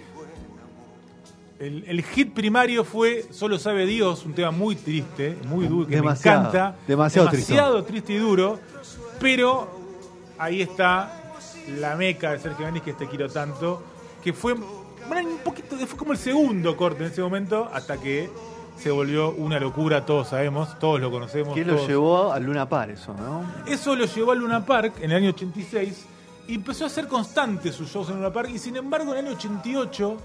El, 1.59 1.85
el 1.87 2.03
hit 2.03 2.33
primario 2.33 2.83
fue 2.85 3.25
Solo 3.31 3.59
sabe 3.59 3.87
Dios, 3.87 4.25
un 4.25 4.35
tema 4.35 4.51
muy 4.51 4.75
triste, 4.77 5.37
muy 5.47 5.67
duro, 5.67 5.87
que 5.89 5.97
Demasiado, 5.97 6.43
me 6.43 6.49
encanta. 6.49 6.77
demasiado 6.89 7.29
demasiado 7.29 7.85
triste 7.85 8.13
y 8.15 8.19
duro. 8.19 8.59
Pero 9.21 9.69
ahí 10.39 10.61
está 10.63 11.23
la 11.79 11.95
meca 11.97 12.33
de 12.33 12.39
Sergio 12.41 12.67
Denis 12.67 12.83
que 12.83 12.93
te 12.95 13.07
quiero 13.07 13.29
tanto, 13.29 13.83
que 14.23 14.33
fue 14.33 14.55
bueno, 15.09 15.31
un 15.31 15.39
poquito, 15.39 15.77
fue 15.77 15.99
como 15.99 16.13
el 16.13 16.19
segundo 16.19 16.77
corte 16.77 17.05
en 17.05 17.11
ese 17.11 17.23
momento, 17.23 17.69
hasta 17.73 17.99
que 17.99 18.31
se 18.79 18.91
volvió 18.91 19.31
una 19.31 19.61
locura, 19.61 20.07
todos 20.07 20.29
sabemos, 20.29 20.79
todos 20.79 21.01
lo 21.01 21.11
conocemos. 21.11 21.55
¿Quién 21.55 21.69
lo 21.69 21.87
llevó 21.87 22.33
al 22.33 22.45
Luna 22.45 22.69
Par 22.69 22.91
eso, 22.91 23.15
no? 23.15 23.45
eso 23.67 23.95
lo 23.95 24.07
llevó 24.07 24.33
al 24.33 24.39
Luna 24.39 24.65
Park 24.65 24.95
en 25.01 25.11
el 25.11 25.19
año 25.19 25.31
86 25.31 26.07
y 26.49 26.55
empezó 26.55 26.87
a 26.87 26.89
ser 26.89 27.07
constante 27.07 27.73
sus 27.73 27.91
shows 27.91 28.09
en 28.09 28.17
Luna 28.17 28.33
Park. 28.33 28.51
Y 28.53 28.59
sin 28.59 28.77
embargo, 28.77 29.13
en 29.13 29.19
el 29.19 29.27
año 29.27 29.37
88 29.37 30.17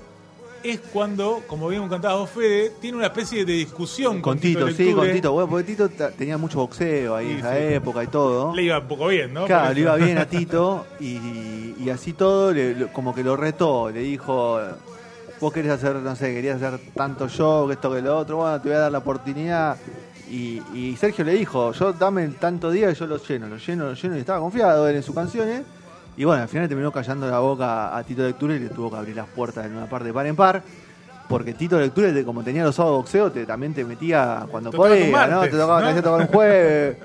es 0.64 0.80
cuando, 0.92 1.44
como 1.48 1.68
bien 1.70 1.88
cantaba 1.90 2.16
vos, 2.16 2.30
Fede, 2.30 2.72
tiene 2.82 2.98
una 2.98 3.08
especie 3.08 3.46
de 3.46 3.54
discusión 3.54 4.22
Con 4.22 4.40
Tito, 4.40 4.68
sí, 4.68 4.84
Lecture. 4.86 4.94
con 4.96 5.12
Tito. 5.12 5.32
Bueno, 5.34 5.50
porque 5.50 5.64
Tito 5.66 5.90
tenía 6.18 6.38
mucho 6.38 6.60
boxeo 6.60 7.16
ahí 7.16 7.28
Sí, 7.28 7.32
en 7.34 7.40
esa 7.40 7.52
sí. 7.58 7.64
época 7.74 8.04
y 8.04 8.08
todo. 8.08 8.56
Le 8.56 8.64
iba 8.64 8.80
un 8.80 8.88
poco 8.88 9.08
bien, 9.08 9.34
¿no? 9.34 9.46
Claro, 9.46 9.74
le 9.74 9.80
iba 9.82 9.96
bien 9.96 10.18
a 10.18 10.26
Tito 10.28 10.86
y, 11.00 11.74
y 11.80 11.90
así 11.90 12.14
todo, 12.14 12.52
le- 12.54 12.88
como 12.94 13.14
que 13.16 13.24
lo 13.24 13.36
retó, 13.38 13.90
le 13.92 14.00
dijo, 14.02 14.60
vos 15.40 15.54
querés 15.54 15.72
hacer, 15.72 15.96
no 15.98 16.16
sé, 16.16 16.34
querías 16.34 16.62
hacer 16.62 16.80
tanto 16.96 17.30
show, 17.30 17.68
que 17.68 17.74
esto, 17.74 17.92
que 17.94 18.02
lo 18.02 18.18
otro, 18.18 18.38
bueno, 18.38 18.60
te 18.62 18.70
voy 18.70 18.76
a 18.78 18.82
dar 18.82 18.92
la 18.92 18.98
oportunidad. 19.00 19.78
Y, 20.30 20.62
y 20.74 20.96
Sergio 21.00 21.24
le 21.24 21.34
dijo, 21.36 21.72
yo 21.72 21.94
dame 21.94 22.26
el 22.26 22.36
tanto 22.36 22.70
día 22.70 22.92
y 22.92 22.96
yo 22.96 23.08
lo 23.08 23.18
lleno, 23.18 23.48
lo 23.48 23.56
lleno, 23.58 23.86
lo 23.86 23.94
lleno, 23.94 24.18
y 24.18 24.20
estaba 24.20 24.40
confiado 24.40 24.90
en 24.90 25.02
sus 25.02 25.16
canciones. 25.16 25.62
Y 26.17 26.24
bueno, 26.25 26.41
al 26.41 26.50
final 26.50 26.67
terminó 26.67 26.91
callando 26.91 27.29
la 27.29 27.39
boca 27.39 27.95
a 27.95 28.03
Tito 28.03 28.24
Lectura 28.24 28.55
y 28.55 28.59
le 28.59 28.69
tuvo 28.69 28.89
que 28.91 28.97
abrir 28.97 29.15
las 29.15 29.27
puertas 29.27 29.65
en 29.67 29.75
una 29.77 29.86
parte 29.86 30.07
de 30.07 30.13
par 30.13 30.25
en 30.25 30.36
par. 30.36 30.63
Porque 31.29 31.53
Tito 31.53 31.79
Lectura, 31.79 32.09
como 32.25 32.41
tenía 32.43 32.63
los 32.63 32.75
sábados 32.75 32.97
boxeo, 32.97 33.31
te, 33.31 33.45
también 33.45 33.74
te 33.74 33.83
metía 33.86 34.45
cuando 34.50 34.71
Tocaba 34.71 34.89
podía, 34.95 35.27
¿no? 35.27 35.41
Te 35.41 35.50
tocaba, 35.50 35.81
¿no? 35.93 36.01
te 36.01 36.09
un 36.09 36.27
jueves. 36.27 36.97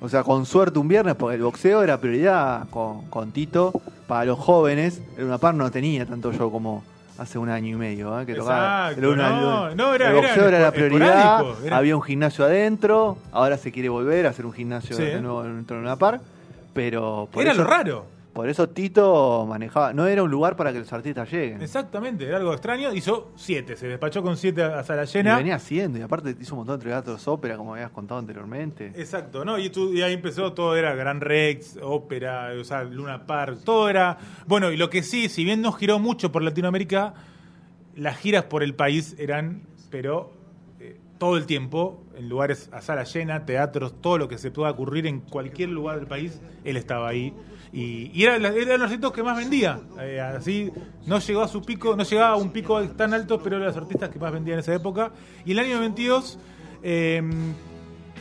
O 0.00 0.08
sea, 0.08 0.24
con 0.24 0.44
suerte 0.46 0.78
un 0.80 0.88
viernes, 0.88 1.14
porque 1.14 1.36
el 1.36 1.42
boxeo 1.42 1.82
era 1.82 1.96
prioridad 1.98 2.68
con, 2.70 3.06
con 3.06 3.30
Tito. 3.32 3.72
Para 4.08 4.24
los 4.26 4.38
jóvenes, 4.38 5.00
el 5.16 5.24
Una 5.24 5.38
Par 5.38 5.54
no 5.54 5.70
tenía 5.70 6.04
tanto 6.04 6.32
show 6.32 6.50
como 6.50 6.82
hace 7.18 7.38
un 7.38 7.48
año 7.48 7.68
y 7.68 7.78
medio. 7.78 8.20
¿eh? 8.20 8.26
Que 8.26 8.34
tocaba, 8.34 8.88
Exacto, 8.90 9.10
una- 9.12 9.30
no, 9.30 9.74
no, 9.76 9.94
era- 9.94 10.08
el 10.10 10.16
boxeo 10.16 10.48
era 10.48 10.56
era, 10.58 10.66
la 10.66 10.72
prioridad. 10.72 11.44
era- 11.64 11.76
Había 11.78 11.94
un 11.96 12.02
gimnasio 12.02 12.44
adentro. 12.44 13.16
Ahora 13.30 13.56
se 13.56 13.70
quiere 13.70 13.88
volver 13.88 14.26
a 14.26 14.30
hacer 14.30 14.44
un 14.44 14.52
gimnasio 14.52 14.96
Sí. 14.96 15.04
de 15.04 15.20
nuevo 15.20 15.44
dentro 15.44 15.76
de 15.76 15.82
Una 15.82 15.96
Par. 15.96 16.20
Pero 16.74 17.28
por 17.30 17.42
Era 17.42 17.52
eso, 17.52 17.62
lo 17.62 17.68
raro. 17.70 18.06
Por 18.32 18.48
eso 18.48 18.68
Tito 18.70 19.44
manejaba. 19.46 19.92
No 19.92 20.06
era 20.06 20.22
un 20.22 20.30
lugar 20.30 20.56
para 20.56 20.72
que 20.72 20.78
los 20.78 20.92
artistas 20.92 21.30
lleguen. 21.30 21.60
Exactamente, 21.60 22.26
era 22.26 22.38
algo 22.38 22.52
extraño. 22.52 22.92
Hizo 22.94 23.32
siete, 23.36 23.76
se 23.76 23.86
despachó 23.88 24.22
con 24.22 24.36
siete 24.38 24.62
a 24.62 24.82
sala 24.84 25.04
Y 25.04 25.06
llena. 25.06 25.36
venía 25.36 25.56
haciendo. 25.56 25.98
Y 25.98 26.02
aparte 26.02 26.34
hizo 26.40 26.54
un 26.54 26.60
montón 26.60 26.78
de 26.80 26.86
teatros 26.86 27.28
ópera, 27.28 27.56
como 27.58 27.74
habías 27.74 27.90
contado 27.90 28.20
anteriormente. 28.20 28.86
Exacto, 28.96 29.44
¿no? 29.44 29.58
Y, 29.58 29.68
tú- 29.68 29.92
y 29.92 30.00
ahí 30.00 30.14
empezó, 30.14 30.52
todo 30.54 30.76
era 30.76 30.94
Gran 30.94 31.20
Rex, 31.20 31.78
ópera, 31.82 32.50
o 32.58 32.64
sea, 32.64 32.84
Luna 32.84 33.26
Park, 33.26 33.58
todo 33.64 33.90
era... 33.90 34.16
Bueno, 34.46 34.70
y 34.72 34.76
lo 34.78 34.88
que 34.88 35.02
sí, 35.02 35.28
si 35.28 35.44
bien 35.44 35.60
no 35.60 35.72
giró 35.72 35.98
mucho 35.98 36.32
por 36.32 36.42
Latinoamérica, 36.42 37.14
las 37.96 38.16
giras 38.16 38.44
por 38.44 38.62
el 38.62 38.74
país 38.74 39.14
eran, 39.18 39.62
pero 39.90 40.32
eh, 40.80 40.96
todo 41.18 41.36
el 41.36 41.44
tiempo, 41.44 42.02
lugares 42.28 42.68
a 42.72 42.80
sala 42.80 43.04
llena, 43.04 43.44
teatros, 43.44 44.00
todo 44.00 44.18
lo 44.18 44.28
que 44.28 44.38
se 44.38 44.50
pueda 44.50 44.70
ocurrir 44.70 45.06
en 45.06 45.20
cualquier 45.20 45.68
lugar 45.68 45.96
del 45.96 46.06
país, 46.06 46.40
él 46.64 46.76
estaba 46.76 47.08
ahí. 47.08 47.34
Y, 47.72 48.10
y 48.12 48.24
era, 48.24 48.36
eran 48.36 48.80
los 48.80 48.90
artistas 48.90 49.12
que 49.12 49.22
más 49.22 49.36
vendía. 49.36 49.80
Eh, 50.00 50.20
así, 50.20 50.70
no 51.06 51.18
llegó 51.18 51.42
a 51.42 51.48
su 51.48 51.62
pico, 51.62 51.96
no 51.96 52.04
llegaba 52.04 52.34
a 52.34 52.36
un 52.36 52.50
pico 52.50 52.82
tan 52.90 53.14
alto, 53.14 53.40
pero 53.42 53.56
eran 53.56 53.68
los 53.68 53.76
artistas 53.76 54.10
que 54.10 54.18
más 54.18 54.32
vendían 54.32 54.54
en 54.54 54.60
esa 54.60 54.74
época. 54.74 55.12
Y 55.44 55.52
el 55.52 55.58
año 55.58 55.76
92... 55.76 56.38
eh, 56.82 57.22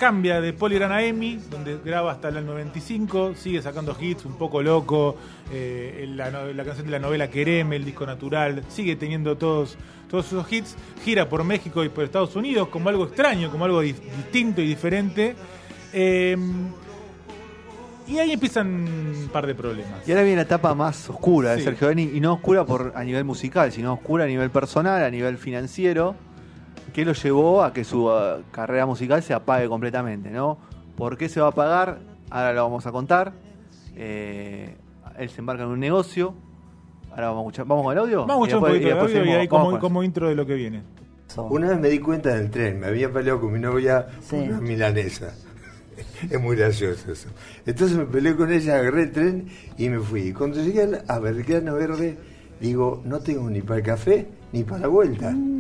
cambia 0.01 0.41
de 0.41 0.51
Polygram 0.51 0.91
a 0.91 1.03
Emi, 1.03 1.38
donde 1.51 1.77
graba 1.86 2.12
hasta 2.13 2.29
el 2.29 2.43
95, 2.43 3.36
sigue 3.36 3.62
sacando 3.62 3.96
hits, 4.01 4.25
un 4.25 4.34
poco 4.34 4.63
loco, 4.63 5.15
eh, 5.53 6.08
la, 6.10 6.31
canción 6.65 6.88
de 6.88 6.91
la 6.91 6.98
novela 6.98 7.29
Quereme, 7.29 7.75
el 7.75 7.86
disco 7.86 8.03
natural, 8.08 8.63
sigue 8.67 8.96
teniendo 8.96 9.38
todos, 9.38 9.77
todos 10.10 10.25
esos 10.25 10.51
hits, 10.51 10.75
gira 11.05 11.29
por 11.29 11.43
México 11.43 11.83
y 11.83 11.90
por 11.90 12.03
Estados 12.03 12.35
Unidos 12.35 12.70
como 12.70 12.90
algo 12.90 13.03
extraño, 13.05 13.51
como 13.51 13.66
algo 13.66 13.81
di- 13.81 13.94
distinto 13.94 14.59
y 14.61 14.66
diferente. 14.70 15.35
Eh, 15.94 16.35
y 18.07 18.18
ahí 18.18 18.31
empiezan 18.31 18.68
un 18.68 19.29
par 19.31 19.46
de 19.46 19.53
problemas. 19.53 20.07
Y 20.07 20.11
ahora 20.11 20.24
viene 20.24 20.37
la 20.37 20.42
etapa 20.42 20.74
más 20.74 21.11
oscura 21.11 21.51
de 21.51 21.59
Sí. 21.59 21.66
Sergio 21.66 21.90
Denis, 21.90 22.09
y 22.11 22.20
no 22.20 22.33
oscura 22.33 22.66
por 22.66 22.92
a 22.96 23.03
nivel 23.03 23.24
musical, 23.24 23.72
sino 23.72 23.94
oscura 23.94 24.24
a 24.24 24.27
nivel 24.27 24.50
personal, 24.50 25.03
a 25.03 25.11
nivel 25.11 25.37
financiero, 25.37 26.16
que 26.94 27.06
lo 27.06 27.14
llevó 27.14 27.64
a 27.64 27.74
que 27.74 27.84
su 27.84 28.06
uh, 28.08 28.42
carrera 28.51 28.86
musical 28.86 29.22
se 29.24 29.34
apague 29.34 29.68
completamente, 29.68 30.30
¿no? 30.30 30.58
¿Por 30.96 31.18
qué 31.18 31.30
se 31.30 31.40
va 31.40 31.48
a 31.48 31.50
apagar? 31.50 32.00
Ahora 32.30 32.54
lo 32.54 32.64
vamos 32.64 32.86
a 32.86 32.92
contar. 32.92 33.34
Eh, 33.96 34.75
él 35.18 35.30
se 35.30 35.40
embarca 35.40 35.64
en 35.64 35.70
un 35.70 35.80
negocio. 35.80 36.34
Ahora 37.12 37.27
vamos 37.30 37.40
a 37.40 37.44
escuchar. 37.48 37.66
¿Vamos 37.66 37.84
con 37.86 37.94
el 37.94 38.00
audio? 38.00 38.25
Vamos 38.25 38.48
a 38.48 38.50
escuchar 38.50 38.58
un 38.58 38.64
poquito 38.66 38.86
de 38.88 38.94
audio 39.01 39.10
y 39.10 39.12
seguimos- 39.18 39.40
ahí 39.40 39.48
vamos 39.48 39.80
como, 39.80 40.04
intro 40.04 40.30
de 40.30 40.36
lo 40.36 40.46
que 40.46 40.54
viene. 40.56 40.84
Una 41.50 41.70
vez 41.70 41.80
me 41.80 41.90
di 41.90 42.00
cuenta 42.00 42.32
en 42.36 42.42
el 42.46 42.50
tren, 42.51 42.80
me 42.80 42.88
había 42.88 43.12
peleado 43.12 43.40
con 43.40 43.54
mi 43.54 43.60
novia 43.60 44.08
Sí. 44.22 44.36
una 44.36 44.60
milanesa. 44.60 45.34
Es 46.30 46.42
muy 46.42 46.56
gracioso 46.56 47.12
eso. 47.12 47.30
Entonces 47.66 47.96
me 47.98 48.06
peleé 48.06 48.36
con 48.36 48.51
ella, 48.51 48.75
agarré 48.80 49.04
el 49.04 49.12
tren 49.12 49.48
y 49.77 49.88
me 49.90 50.00
fui. 50.00 50.22
Y 50.30 50.34
cuando 50.34 50.62
llegué 50.62 50.84
al- 50.84 51.04
a 51.08 51.20
Belgrano 51.20 51.75
Verde, 51.75 52.18
digo, 52.60 53.01
no 53.06 53.20
tengo 53.20 53.50
ni 53.50 53.62
para 53.62 53.80
el 53.80 53.86
café 53.86 54.27
ni 54.51 54.64
para 54.64 54.82
la 54.82 54.88
vuelta. 54.88 55.32
Mm. 55.32 55.50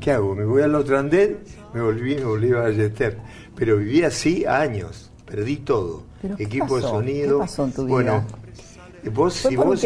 ¿Qué 0.00 0.12
hago? 0.12 0.34
Me 0.34 0.44
voy 0.44 0.62
al 0.62 0.74
otro 0.74 0.98
andén, 0.98 1.38
me 1.74 1.80
volví, 1.80 2.16
me 2.16 2.24
volví 2.24 2.52
a 2.52 2.60
Ballester. 2.60 3.18
Pero 3.54 3.78
viví 3.78 4.02
así 4.02 4.44
años, 4.44 5.10
perdí 5.24 5.56
todo. 5.56 6.04
¿Pero 6.20 6.36
qué 6.36 6.44
Equipo 6.44 6.76
de 6.76 6.82
sonido. 6.82 7.38
¿Qué 7.38 7.46
pasó 7.46 7.64
en 7.64 7.72
tu 7.72 7.84
vida? 7.84 7.94
Bueno, 7.94 8.26
vos, 9.12 9.40
Fue 9.40 9.50
si 9.50 9.56
por 9.56 9.66
un 9.66 9.72
vos 9.72 9.84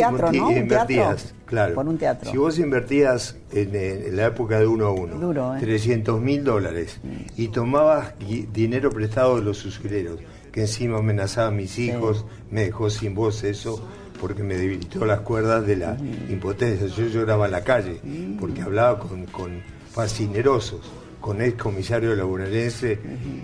invertías, 0.57 1.35
claro. 1.45 1.75
Por 1.75 1.89
un 1.89 1.99
teatro. 1.99 2.31
Si 2.31 2.37
vos 2.37 2.59
invertías 2.59 3.37
en, 3.53 3.75
en 3.75 4.17
la 4.17 4.27
época 4.27 4.59
de 4.59 4.67
uno 4.67 4.87
a 4.87 4.91
uno, 4.93 5.17
Duro, 5.17 5.57
¿eh? 5.57 5.61
300 5.61 6.21
mil 6.21 6.45
dólares, 6.45 7.01
y 7.37 7.49
tomabas 7.49 8.15
dinero 8.53 8.91
prestado 8.91 9.37
de 9.37 9.43
los 9.43 9.65
usureros, 9.65 10.19
que 10.53 10.63
encima 10.63 10.99
amenazaba 10.99 11.49
a 11.49 11.53
mis 11.53 11.79
hijos, 11.79 12.25
me 12.51 12.65
dejó 12.65 12.91
sin 12.91 13.15
voz 13.15 13.45
eso, 13.45 13.87
porque 14.21 14.43
me 14.43 14.57
debilitó 14.57 15.05
las 15.07 15.21
cuerdas 15.21 15.67
de 15.67 15.77
la 15.77 15.97
impotencia. 16.29 16.87
Yo 16.89 17.07
lloraba 17.07 17.47
en 17.47 17.53
la 17.53 17.63
calle, 17.63 18.01
porque 18.39 18.63
hablaba 18.63 18.99
con, 18.99 19.27
con 19.27 19.63
fascinerosos, 19.93 20.81
con 21.21 21.43
ex 21.43 21.61
comisario 21.63 22.15
laboralense, 22.15 22.99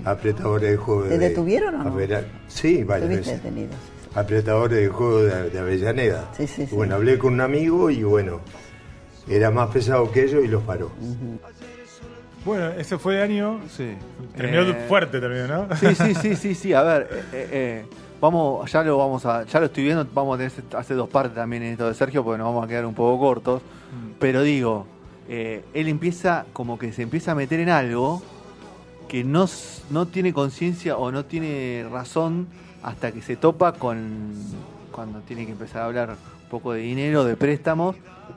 apretadores 0.04 0.70
de 0.70 0.76
juego 0.76 1.02
¿Te 1.04 1.18
de... 1.18 1.28
detuvieron 1.30 1.74
o 1.74 1.84
no? 1.84 1.90
Avera- 1.90 2.24
Sí, 2.48 2.84
varias 2.84 3.10
veces 3.10 3.42
detenido. 3.42 3.70
apretadores 4.14 4.78
de 4.78 4.88
juego 4.88 5.22
de, 5.22 5.50
de 5.50 5.58
Avellaneda. 5.58 6.30
Sí, 6.36 6.46
sí, 6.46 6.66
sí. 6.66 6.74
Bueno, 6.74 6.94
hablé 6.94 7.18
con 7.18 7.34
un 7.34 7.40
amigo 7.40 7.90
y 7.90 8.02
bueno, 8.02 8.40
era 9.28 9.50
más 9.50 9.70
pesado 9.70 10.10
que 10.10 10.24
ellos 10.24 10.44
y 10.44 10.48
los 10.48 10.62
paró. 10.62 10.90
Bueno, 12.44 12.70
ese 12.78 12.96
fue 12.96 13.16
el 13.16 13.22
año... 13.22 13.60
Sí. 13.76 13.90
Terminó 14.36 14.62
Eh, 14.62 14.84
fuerte, 14.88 15.18
terminó, 15.20 15.66
¿no? 15.66 15.76
Sí, 15.76 15.94
sí, 15.96 16.14
sí, 16.22 16.36
sí, 16.36 16.54
sí. 16.54 16.72
A 16.72 16.82
ver, 16.84 17.08
eh, 17.32 17.48
eh, 17.50 17.84
vamos, 18.20 18.70
ya 18.70 18.84
lo 18.84 18.96
vamos 18.98 19.26
a, 19.26 19.44
ya 19.44 19.58
lo 19.58 19.66
estoy 19.66 19.82
viendo, 19.82 20.06
vamos 20.14 20.36
a 20.36 20.38
tener 20.38 20.52
que 20.52 20.76
hacer 20.76 20.96
dos 20.96 21.08
partes 21.08 21.34
también 21.34 21.64
en 21.64 21.72
esto 21.72 21.88
de 21.88 21.94
Sergio, 21.94 22.22
porque 22.22 22.38
nos 22.38 22.46
vamos 22.46 22.64
a 22.64 22.68
quedar 22.68 22.86
un 22.86 22.94
poco 22.94 23.18
cortos. 23.18 23.62
Pero 24.20 24.42
digo, 24.42 24.86
eh, 25.28 25.64
él 25.74 25.88
empieza 25.88 26.46
como 26.52 26.78
que 26.78 26.92
se 26.92 27.02
empieza 27.02 27.32
a 27.32 27.34
meter 27.34 27.60
en 27.60 27.68
algo 27.68 28.22
que 29.08 29.24
no, 29.24 29.46
no 29.90 30.06
tiene 30.06 30.32
conciencia 30.32 30.96
o 30.96 31.12
no 31.12 31.24
tiene 31.24 31.86
razón 31.90 32.46
hasta 32.82 33.12
que 33.12 33.22
se 33.22 33.36
topa 33.36 33.72
con 33.72 34.32
cuando 34.92 35.20
tiene 35.20 35.44
que 35.46 35.52
empezar 35.52 35.82
a 35.82 35.84
hablar 35.86 36.10
un 36.10 36.48
poco 36.50 36.72
de 36.72 36.80
dinero, 36.80 37.24
de 37.24 37.36
préstamos. 37.36 37.96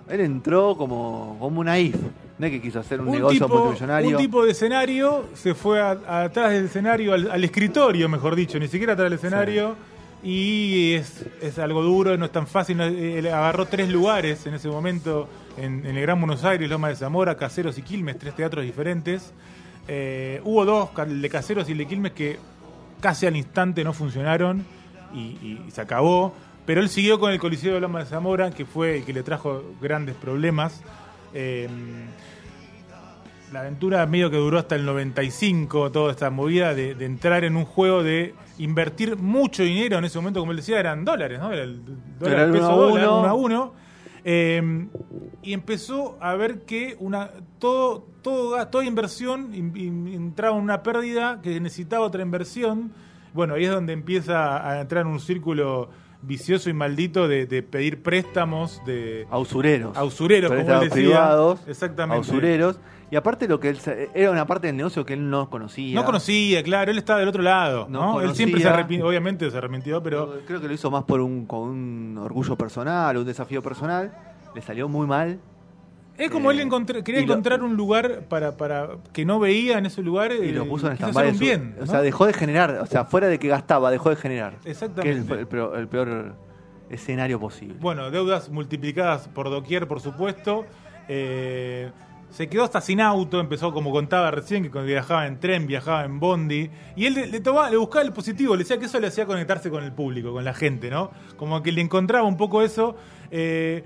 Él 0.09 0.21
entró 0.21 0.75
como, 0.77 1.37
como 1.39 1.59
un 1.61 1.65
naif. 1.67 1.95
No 2.37 2.45
es 2.45 2.51
que 2.51 2.61
quiso 2.61 2.79
hacer 2.79 3.01
un, 3.01 3.11
negocio 3.11 3.45
tipo, 3.45 3.57
multimillonario. 3.59 4.09
un 4.11 4.17
tipo 4.17 4.45
de 4.45 4.51
escenario 4.51 5.25
se 5.33 5.53
fue 5.55 5.81
a- 5.81 5.97
a- 6.07 6.23
atrás 6.23 6.51
del 6.51 6.65
escenario, 6.65 7.13
al, 7.13 7.29
al 7.31 7.43
escritorio, 7.43 8.07
mejor 8.07 8.35
dicho, 8.35 8.57
ni 8.59 8.67
siquiera 8.67 8.93
atrás 8.93 9.05
del 9.09 9.19
escenario. 9.19 9.75
Y 10.21 10.93
es, 10.95 11.25
es 11.41 11.59
algo 11.59 11.81
duro, 11.81 12.17
no 12.17 12.25
es 12.25 12.31
tan 12.31 12.47
fácil. 12.47 12.79
él 12.81 13.27
agarró 13.27 13.65
tres 13.65 13.89
lugares 13.89 14.45
en 14.45 14.53
ese 14.53 14.67
momento 14.67 15.29
en, 15.57 15.85
el 15.85 16.01
Gran 16.01 16.19
Buenos 16.19 16.43
Aires, 16.43 16.69
Loma 16.69 16.89
de 16.89 16.95
Zamora, 16.95 17.37
Caseros 17.37 17.77
y 17.77 17.81
Quilmes, 17.81 18.17
tres 18.19 18.35
teatros 18.35 18.65
diferentes. 18.65 19.33
Eh, 19.87 20.41
hubo 20.43 20.65
dos, 20.65 20.89
el 20.97 21.21
de 21.21 21.29
Caseros 21.29 21.69
y 21.69 21.71
el 21.71 21.77
de 21.79 21.87
Quilmes, 21.87 22.11
que 22.11 22.37
casi 22.99 23.25
al 23.27 23.35
instante 23.35 23.83
no 23.83 23.93
funcionaron 23.93 24.65
y 25.13 25.59
se 25.71 25.81
acabó. 25.81 26.33
Pero 26.69 26.81
él 26.81 26.89
siguió 26.89 27.19
con 27.19 27.31
el 27.31 27.39
Coliseo 27.39 27.73
de 27.73 27.79
Loma 27.79 27.97
de 28.01 28.05
Zamora, 28.05 28.51
que 28.51 28.63
fue 28.63 28.97
el 28.97 29.03
que 29.03 29.11
le 29.11 29.23
trajo 29.23 29.63
grandes 29.81 30.15
problemas. 30.15 30.83
Eh, 31.33 31.67
la 33.51 33.61
aventura 33.61 34.05
medio 34.05 34.29
que 34.29 34.37
duró 34.37 34.59
hasta 34.59 34.75
el 34.75 34.85
95, 34.85 35.91
toda 35.91 36.11
esta 36.11 36.29
movida 36.29 36.73
de, 36.73 36.95
de 36.95 37.05
entrar 37.05 37.43
en 37.43 37.55
un 37.55 37.65
juego 37.65 38.03
de 38.03 38.33
invertir 38.57 39.17
mucho 39.17 39.63
dinero 39.63 39.97
en 39.97 40.05
ese 40.05 40.17
momento, 40.19 40.39
como 40.39 40.51
él 40.51 40.57
decía, 40.57 40.79
eran 40.79 41.03
dólares, 41.05 41.39
¿no? 41.39 41.51
Era 41.51 41.63
el 41.63 41.81
dólar 42.19 42.33
Era 42.35 42.43
el 42.45 42.51
peso 42.51 42.75
uno 42.75 42.87
dólar, 42.87 43.07
uno. 43.09 43.27
a 43.27 43.33
uno. 43.33 43.73
Eh, 44.25 44.87
y 45.41 45.53
empezó 45.53 46.17
a 46.19 46.35
ver 46.35 46.61
que 46.65 46.95
una 46.99 47.31
todo, 47.57 48.05
todo 48.21 48.67
toda 48.67 48.83
inversión 48.85 49.53
in- 49.55 49.75
in- 49.77 50.07
entraba 50.09 50.57
en 50.57 50.63
una 50.63 50.83
pérdida 50.83 51.39
que 51.41 51.59
necesitaba 51.59 52.05
otra 52.05 52.21
inversión. 52.21 52.91
Bueno, 53.33 53.53
ahí 53.53 53.63
es 53.63 53.71
donde 53.71 53.93
empieza 53.93 54.67
a 54.69 54.81
entrar 54.81 55.05
en 55.05 55.11
un 55.13 55.19
círculo 55.21 55.89
vicioso 56.21 56.69
y 56.69 56.73
maldito 56.73 57.27
de, 57.27 57.45
de 57.45 57.63
pedir 57.63 58.01
préstamos 58.03 58.81
de 58.85 59.25
A 59.29 59.37
usureros. 59.37 59.95
a 59.97 60.03
usureros, 60.03 60.51
como 60.51 60.61
él 60.61 60.79
decía. 60.89 60.91
privados. 60.91 61.59
Exactamente. 61.67 62.17
A 62.17 62.19
usureros. 62.21 62.79
Y 63.11 63.15
aparte 63.15 63.47
lo 63.47 63.59
que 63.59 63.69
él 63.69 63.79
era 64.13 64.29
una 64.29 64.45
parte 64.45 64.67
del 64.67 64.77
negocio 64.77 65.03
que 65.03 65.13
él 65.13 65.29
no 65.31 65.49
conocía. 65.49 65.95
No 65.95 66.05
conocía, 66.05 66.61
claro, 66.61 66.91
él 66.91 66.97
estaba 66.99 67.19
del 67.19 67.29
otro 67.29 67.41
lado. 67.41 67.87
No 67.89 68.13
¿no? 68.15 68.21
Él 68.21 68.35
siempre 68.35 68.61
se 68.61 68.67
arrepintió, 68.67 69.07
obviamente 69.07 69.49
se 69.49 69.57
arrepintió, 69.57 70.03
pero 70.03 70.41
Creo 70.45 70.61
que 70.61 70.67
lo 70.67 70.73
hizo 70.73 70.91
más 70.91 71.05
por 71.05 71.19
un, 71.21 71.45
con 71.47 71.61
un 71.61 72.17
orgullo 72.19 72.55
personal, 72.55 73.17
un 73.17 73.25
desafío 73.25 73.63
personal. 73.63 74.13
Le 74.53 74.61
salió 74.61 74.87
muy 74.87 75.07
mal. 75.07 75.39
Es 76.19 76.29
como 76.31 76.51
Eh, 76.51 76.55
él 76.55 76.59
encontré- 76.69 77.03
quería 77.03 77.21
lo- 77.21 77.27
encontrar 77.27 77.63
un 77.63 77.75
lugar 77.75 78.21
para, 78.29 78.57
para 78.57 78.89
que 79.13 79.25
no 79.25 79.39
veía 79.39 79.77
en 79.77 79.85
ese 79.85 80.01
lugar 80.03 80.31
Y 80.31 80.49
eh, 80.49 80.51
lo 80.51 80.67
puso 80.67 80.87
en 80.87 80.93
stand-by. 80.97 81.31
bien. 81.37 81.75
O 81.77 81.85
¿no? 81.85 81.87
sea, 81.91 82.01
dejó 82.01 82.25
de 82.25 82.33
generar. 82.33 82.71
O 82.81 82.85
sea, 82.85 83.05
fuera 83.05 83.27
de 83.27 83.39
que 83.39 83.47
gastaba, 83.47 83.89
dejó 83.91 84.09
de 84.09 84.15
generar. 84.17 84.55
Exactamente. 84.65 85.03
Que 85.03 85.25
es 85.25 85.31
el, 85.31 85.39
el 85.39 85.47
peor, 85.47 85.77
el 85.79 85.87
peor 85.87 86.35
escenario 86.89 87.39
posible. 87.39 87.75
Bueno, 87.79 88.11
deudas 88.11 88.49
multiplicadas 88.49 89.27
por 89.27 89.49
doquier, 89.49 89.87
por 89.87 89.99
supuesto. 90.01 90.65
Eh, 91.07 91.91
se 92.31 92.47
quedó 92.47 92.63
hasta 92.63 92.79
sin 92.79 93.01
auto, 93.01 93.39
empezó 93.39 93.73
como 93.73 93.91
contaba 93.91 94.29
recién, 94.29 94.61
que 94.61 94.69
cuando 94.69 94.87
viajaba 94.87 95.25
en 95.25 95.39
tren, 95.39 95.65
viajaba 95.65 96.03
en 96.05 96.19
bondi. 96.19 96.69
Y 96.95 97.05
él 97.07 97.15
le, 97.15 97.25
le 97.27 97.39
tomaba- 97.39 97.71
le 97.71 97.77
buscaba 97.77 98.05
el 98.05 98.13
positivo, 98.13 98.55
le 98.55 98.59
decía 98.63 98.77
que 98.77 98.85
eso 98.85 98.99
le 98.99 99.07
hacía 99.07 99.25
conectarse 99.25 99.71
con 99.71 99.83
el 99.83 99.91
público, 99.91 100.31
con 100.31 100.43
la 100.45 100.53
gente, 100.53 100.91
¿no? 100.91 101.09
Como 101.37 101.63
que 101.63 101.71
le 101.71 101.81
encontraba 101.81 102.27
un 102.27 102.37
poco 102.37 102.61
eso. 102.61 102.95
Eh, 103.31 103.83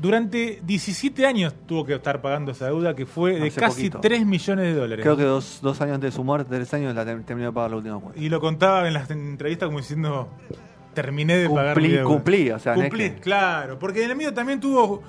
durante 0.00 0.60
17 0.64 1.26
años 1.26 1.54
tuvo 1.66 1.84
que 1.86 1.94
estar 1.94 2.20
pagando 2.20 2.52
esa 2.52 2.66
deuda, 2.66 2.94
que 2.94 3.06
fue 3.06 3.38
de 3.38 3.48
Hace 3.48 3.60
casi 3.60 3.76
poquito. 3.90 4.00
3 4.00 4.26
millones 4.26 4.66
de 4.66 4.74
dólares. 4.74 5.02
Creo 5.02 5.16
que 5.16 5.22
dos, 5.24 5.60
dos 5.62 5.80
años 5.80 5.94
antes 5.96 6.12
de 6.12 6.16
su 6.16 6.24
muerte, 6.24 6.54
tres 6.54 6.72
años, 6.74 6.94
la 6.94 7.04
ter- 7.04 7.22
terminó 7.22 7.48
de 7.48 7.52
pagar 7.54 7.70
la 7.70 7.76
última 7.76 7.98
cuota. 8.00 8.18
Y 8.18 8.28
lo 8.28 8.40
contaba 8.40 8.86
en 8.86 8.94
las 8.94 9.10
entrevistas 9.10 9.66
como 9.66 9.78
diciendo, 9.78 10.28
terminé 10.94 11.36
de 11.36 11.48
pagar 11.48 11.80
mi 11.80 11.88
deuda. 11.88 12.04
cumplí, 12.04 12.50
o 12.50 12.58
sea, 12.58 12.74
no 12.76 12.82
es 12.82 12.88
Cumplí, 12.90 13.10
que- 13.10 13.20
claro. 13.20 13.78
Porque 13.78 14.04
en 14.04 14.10
el 14.10 14.16
medio 14.16 14.34
también 14.34 14.60
tuvo, 14.60 15.02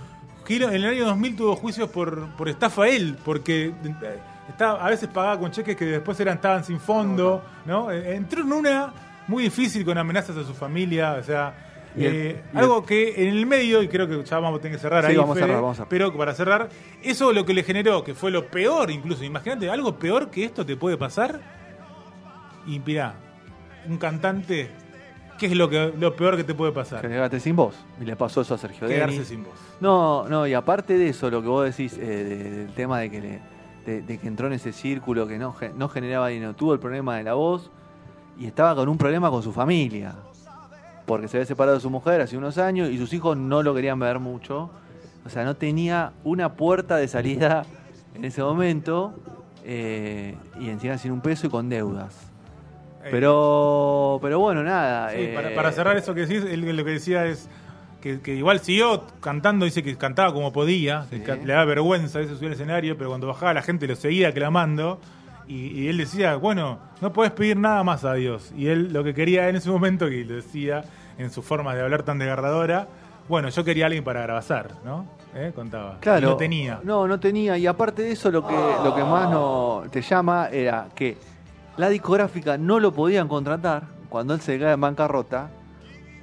en 0.47 0.63
el 0.73 0.85
año 0.85 1.05
2000 1.05 1.35
tuvo 1.35 1.55
juicios 1.55 1.89
por, 1.89 2.27
por 2.35 2.47
estafa 2.49 2.87
él, 2.87 3.17
porque 3.25 3.65
eh, 3.67 3.73
estaba, 4.49 4.85
a 4.85 4.89
veces 4.89 5.09
pagaba 5.09 5.39
con 5.39 5.51
cheques 5.51 5.75
que 5.75 5.85
después 5.85 6.19
eran 6.19 6.35
estaban 6.35 6.63
sin 6.63 6.79
fondo, 6.79 7.43
¿no? 7.65 7.91
Eh, 7.91 8.15
Entró 8.15 8.41
en 8.41 8.53
una 8.53 8.93
muy 9.27 9.43
difícil 9.43 9.83
con 9.83 9.97
amenazas 9.97 10.37
a 10.37 10.43
su 10.43 10.53
familia, 10.53 11.13
o 11.19 11.23
sea... 11.23 11.64
El- 11.97 12.03
eh, 12.03 12.43
el- 12.53 12.57
algo 12.59 12.85
que 12.85 13.27
en 13.27 13.35
el 13.37 13.45
medio, 13.45 13.81
y 13.81 13.87
creo 13.87 14.07
que 14.07 14.23
ya 14.23 14.39
vamos 14.39 14.59
a 14.59 14.61
tener 14.61 14.77
que 14.77 14.81
cerrar 14.81 15.03
Sí, 15.05 15.11
ahí, 15.11 15.17
vamos 15.17 15.37
a 15.37 15.39
cerrar, 15.39 15.55
vamos 15.61 15.71
a 15.71 15.75
cerrar. 15.75 15.89
pero 15.89 16.15
para 16.17 16.33
cerrar, 16.33 16.69
eso 17.03 17.31
lo 17.31 17.45
que 17.45 17.53
le 17.53 17.63
generó, 17.63 18.03
que 18.03 18.13
fue 18.13 18.31
lo 18.31 18.47
peor 18.47 18.91
incluso, 18.91 19.23
imagínate, 19.23 19.69
algo 19.69 19.95
peor 19.97 20.29
que 20.29 20.43
esto 20.45 20.65
te 20.65 20.75
puede 20.75 20.97
pasar, 20.97 21.39
y 22.67 22.79
mirá, 22.79 23.15
un 23.87 23.97
cantante, 23.97 24.71
¿qué 25.37 25.45
es 25.45 25.55
lo, 25.55 25.69
que, 25.69 25.93
lo 25.97 26.15
peor 26.15 26.35
que 26.35 26.43
te 26.43 26.53
puede 26.55 26.71
pasar? 26.71 27.01
Quedarte 27.01 27.39
sin 27.39 27.55
voz. 27.55 27.75
Y 28.01 28.05
le 28.05 28.15
pasó 28.15 28.41
eso 28.41 28.55
a 28.55 28.57
Sergio 28.57 28.87
Quedarse 28.87 29.23
sin 29.23 29.43
voz. 29.43 29.53
No, 29.79 30.27
no, 30.27 30.47
y 30.47 30.53
aparte 30.53 30.97
de 30.97 31.09
eso, 31.09 31.29
lo 31.29 31.41
que 31.41 31.47
vos 31.47 31.65
decís 31.65 31.97
eh, 31.97 32.05
de- 32.05 32.49
del 32.65 32.73
tema 32.73 32.99
de 32.99 33.11
que, 33.11 33.21
le- 33.21 33.39
de, 33.85 34.01
de 34.01 34.17
que 34.17 34.27
entró 34.27 34.47
en 34.47 34.53
ese 34.53 34.73
círculo 34.73 35.27
que 35.27 35.37
no, 35.37 35.55
no 35.77 35.89
generaba 35.89 36.29
dinero, 36.29 36.53
tuvo 36.55 36.73
el 36.73 36.79
problema 36.79 37.17
de 37.17 37.23
la 37.23 37.35
voz 37.35 37.69
y 38.39 38.47
estaba 38.47 38.73
con 38.75 38.89
un 38.89 38.97
problema 38.97 39.29
con 39.29 39.43
su 39.43 39.53
familia. 39.53 40.15
Porque 41.05 41.27
se 41.27 41.37
había 41.37 41.45
separado 41.45 41.77
de 41.77 41.81
su 41.81 41.89
mujer 41.89 42.21
hace 42.21 42.37
unos 42.37 42.57
años 42.57 42.89
y 42.89 42.97
sus 42.97 43.13
hijos 43.13 43.37
no 43.37 43.61
lo 43.63 43.73
querían 43.75 43.99
ver 43.99 44.19
mucho. 44.19 44.71
O 45.25 45.29
sea, 45.29 45.43
no 45.43 45.55
tenía 45.55 46.13
una 46.23 46.53
puerta 46.53 46.97
de 46.97 47.07
salida 47.07 47.63
en 48.13 48.25
ese 48.25 48.41
momento 48.43 49.13
eh, 49.63 50.35
y 50.59 50.69
encima 50.69 50.97
sin 50.97 51.11
un 51.11 51.21
peso 51.21 51.47
y 51.47 51.49
con 51.49 51.69
deudas. 51.69 52.31
Pero, 53.11 54.19
pero 54.21 54.39
bueno, 54.39 54.63
nada. 54.63 55.11
sí, 55.11 55.17
eh, 55.19 55.31
para, 55.35 55.53
para 55.53 55.71
cerrar 55.71 55.95
eso 55.97 56.13
que 56.15 56.25
decís, 56.25 56.43
él 56.49 56.61
lo 56.75 56.83
que 56.83 56.91
decía 56.91 57.25
es 57.27 57.47
que, 58.01 58.19
que 58.19 58.33
igual 58.35 58.59
siguió 58.61 59.03
cantando, 59.21 59.65
dice 59.65 59.83
que 59.83 59.95
cantaba 59.95 60.33
como 60.33 60.51
podía, 60.51 61.05
Sí. 61.11 61.21
le 61.43 61.53
daba 61.53 61.65
vergüenza 61.65 62.17
a 62.17 62.21
veces 62.21 62.37
subir 62.37 62.49
al 62.49 62.53
escenario, 62.53 62.97
pero 62.97 63.09
cuando 63.09 63.27
bajaba 63.27 63.53
la 63.53 63.61
gente 63.61 63.87
lo 63.87 63.95
seguía 63.95 64.33
clamando. 64.33 64.99
Y, 65.47 65.67
y 65.67 65.87
él 65.87 65.97
decía, 65.97 66.35
bueno, 66.35 66.79
no 67.01 67.13
puedes 67.13 67.31
pedir 67.31 67.57
nada 67.57 67.83
más 67.83 68.03
a 68.03 68.13
Dios. 68.13 68.51
Y 68.57 68.67
él 68.67 68.91
lo 68.91 69.03
que 69.03 69.13
quería 69.13 69.49
en 69.49 69.55
ese 69.55 69.69
momento, 69.69 70.07
que 70.09 70.23
lo 70.25 70.35
decía 70.35 70.83
en 71.17 71.29
su 71.31 71.41
forma 71.41 71.75
de 71.75 71.81
hablar 71.81 72.03
tan 72.03 72.19
desgarradora, 72.19 72.87
bueno, 73.27 73.49
yo 73.49 73.63
quería 73.63 73.85
a 73.85 73.87
alguien 73.87 74.03
para 74.03 74.21
grabazar, 74.21 74.71
¿no? 74.83 75.05
¿Eh? 75.33 75.51
Contaba. 75.53 75.97
Claro. 75.99 76.27
Y 76.27 76.29
no 76.31 76.37
tenía. 76.37 76.79
No, 76.83 77.07
no 77.07 77.19
tenía. 77.19 77.57
Y 77.57 77.67
aparte 77.67 78.03
de 78.03 78.11
eso, 78.11 78.31
lo 78.31 78.45
que, 78.45 78.55
lo 78.83 78.95
que 78.95 79.03
más 79.03 79.29
no 79.29 79.83
te 79.91 80.01
llama 80.01 80.47
era 80.51 80.87
que 80.93 81.17
la 81.77 81.89
discográfica 81.89 82.57
no 82.57 82.79
lo 82.79 82.93
podían 82.93 83.27
contratar 83.27 83.83
cuando 84.09 84.33
él 84.33 84.41
se 84.41 84.59
cae 84.59 84.73
en 84.73 84.81
bancarrota. 84.81 85.49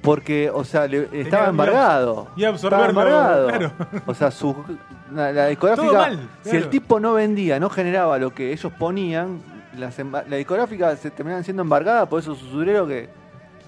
Porque, 0.03 0.49
o 0.53 0.63
sea, 0.63 0.85
le- 0.85 1.07
estaba 1.13 1.47
embargado. 1.47 2.27
Estaba 2.35 2.49
absorberlo, 2.53 2.89
embargado. 2.89 3.47
claro. 3.47 3.71
O 4.05 4.13
sea, 4.13 4.29
su, 4.31 4.55
la, 5.11 5.31
la 5.31 5.47
discográfica, 5.47 6.11
si 6.43 6.55
el 6.57 6.69
tipo 6.69 6.99
no 6.99 7.13
vendía, 7.13 7.59
no 7.59 7.69
generaba 7.69 8.19
lo 8.19 8.31
que 8.31 8.51
ellos 8.51 8.71
ponían, 8.77 9.41
las 9.77 9.97
la 10.29 10.35
discográfica 10.35 10.95
se 10.97 11.09
terminaban 11.09 11.43
siendo 11.43 11.63
embargada 11.63 12.05
por 12.07 12.19
esos 12.19 12.41
usureros 12.43 12.87
que, 12.87 13.09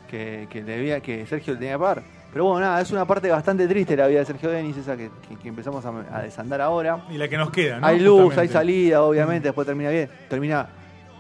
que, 0.10 0.48
que 0.50 0.64
debía, 0.64 1.00
que 1.00 1.26
Sergio 1.26 1.54
le 1.54 1.60
tenía 1.60 1.76
que 1.76 1.80
pagar. 1.80 2.04
Pero 2.34 2.44
bueno, 2.46 2.60
nada, 2.60 2.82
es 2.82 2.92
una 2.92 3.06
parte 3.06 3.32
bastante 3.32 3.66
triste 3.66 3.96
la 3.96 4.08
vida 4.08 4.20
de 4.20 4.26
Sergio 4.26 4.50
Denis, 4.50 4.76
esa 4.76 4.98
que, 4.98 5.10
que- 5.30 5.38
que 5.38 5.48
empezamos 5.48 5.86
a, 5.86 5.94
a 6.12 6.22
desandar 6.22 6.60
ahora. 6.60 7.00
Y 7.10 7.18
la 7.18 7.30
que 7.30 7.38
nos 7.38 7.50
queda, 7.50 7.80
¿no? 7.80 7.88
Hay 7.88 8.02
luz, 8.02 8.24
Justamente. 8.26 8.42
hay 8.42 8.48
salida, 8.50 9.02
obviamente, 9.04 9.48
después 9.48 9.66
termina 9.66 9.90
bien. 9.90 10.10
Termina 10.30 10.68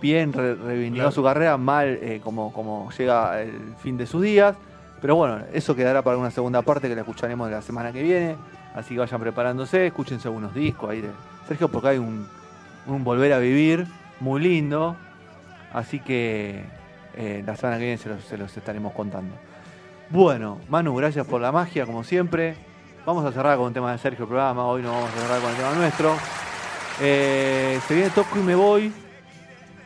bien, 0.01 0.33
re- 0.33 0.55
reivindicó 0.55 1.03
Claro. 1.03 1.11
su 1.11 1.23
carrera, 1.23 1.55
mal 1.55 1.87
eh, 2.01 2.19
como, 2.21 2.51
como 2.51 2.91
llega 2.91 3.41
el 3.41 3.75
fin 3.81 3.95
de 3.95 4.05
sus 4.05 4.21
días. 4.21 4.55
Pero 5.05 5.17
bueno, 5.17 5.45
eso 5.53 5.75
quedará 5.75 6.01
para 6.01 6.17
una 6.17 6.31
segunda 6.31 6.63
parte 6.63 6.89
que 6.89 6.95
la 6.95 7.01
escucharemos 7.01 7.51
la 7.51 7.61
semana 7.61 7.91
que 7.91 8.01
viene. 8.01 8.37
Así 8.73 8.95
que 8.95 9.01
vayan 9.01 9.21
preparándose, 9.21 9.85
escúchense 9.85 10.27
algunos 10.27 10.55
discos 10.55 10.89
ahí 10.89 11.01
de 11.01 11.11
Sergio, 11.47 11.67
porque 11.67 11.89
hay 11.89 11.97
un, 11.99 12.27
un 12.87 13.03
volver 13.03 13.31
a 13.33 13.37
vivir 13.37 13.85
muy 14.19 14.41
lindo. 14.41 14.95
Así 15.71 15.99
que 15.99 16.63
eh, 17.13 17.43
la 17.45 17.55
semana 17.55 17.77
que 17.77 17.83
viene 17.83 17.99
se 17.99 18.09
los, 18.09 18.23
se 18.23 18.35
los 18.35 18.57
estaremos 18.57 18.93
contando. 18.93 19.35
Bueno, 20.09 20.59
Manu, 20.69 20.95
gracias 20.95 21.27
por 21.27 21.39
la 21.39 21.51
magia, 21.51 21.85
como 21.85 22.03
siempre. 22.03 22.55
Vamos 23.05 23.23
a 23.25 23.31
cerrar 23.31 23.57
con 23.57 23.67
un 23.67 23.73
tema 23.73 23.91
de 23.91 23.99
Sergio 23.99 24.23
el 24.23 24.29
programa. 24.29 24.65
Hoy 24.65 24.81
no 24.81 24.91
vamos 24.91 25.11
a 25.11 25.21
cerrar 25.21 25.39
con 25.39 25.51
el 25.51 25.55
tema 25.55 25.73
nuestro. 25.75 26.15
Eh, 26.99 27.79
se 27.87 27.93
viene 27.93 28.09
Toco 28.09 28.39
y 28.39 28.41
me 28.41 28.55
voy. 28.55 28.91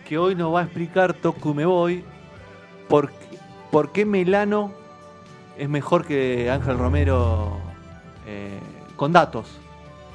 Que 0.08 0.18
hoy 0.18 0.34
nos 0.34 0.56
va 0.56 0.62
a 0.62 0.64
explicar 0.64 1.14
Toco 1.14 1.50
y 1.50 1.56
me 1.56 1.66
voy. 1.66 2.06
Por, 2.88 3.12
por 3.70 3.92
qué 3.92 4.06
Melano 4.06 4.79
es 5.60 5.70
mejor 5.70 6.06
que 6.06 6.50
Ángel 6.50 6.78
Romero 6.78 7.58
eh, 8.26 8.58
con 8.96 9.12
datos. 9.12 9.48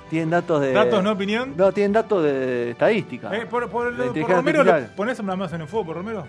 Tienen 0.08 0.30
datos 0.30 0.60
de. 0.60 0.72
¿Datos, 0.72 1.02
no 1.02 1.12
opinión? 1.12 1.54
No, 1.56 1.72
tienen 1.72 1.92
datos 1.92 2.22
de 2.22 2.70
estadística. 2.70 3.34
Eh, 3.36 3.46
por, 3.46 3.70
Romero. 3.70 4.64
¿lo 4.64 4.86
¿ponés 4.96 5.18
la 5.22 5.36
más 5.36 5.52
en 5.52 5.62
el 5.62 5.66
fuego 5.66 5.86
por 5.86 5.96
Romero? 5.96 6.24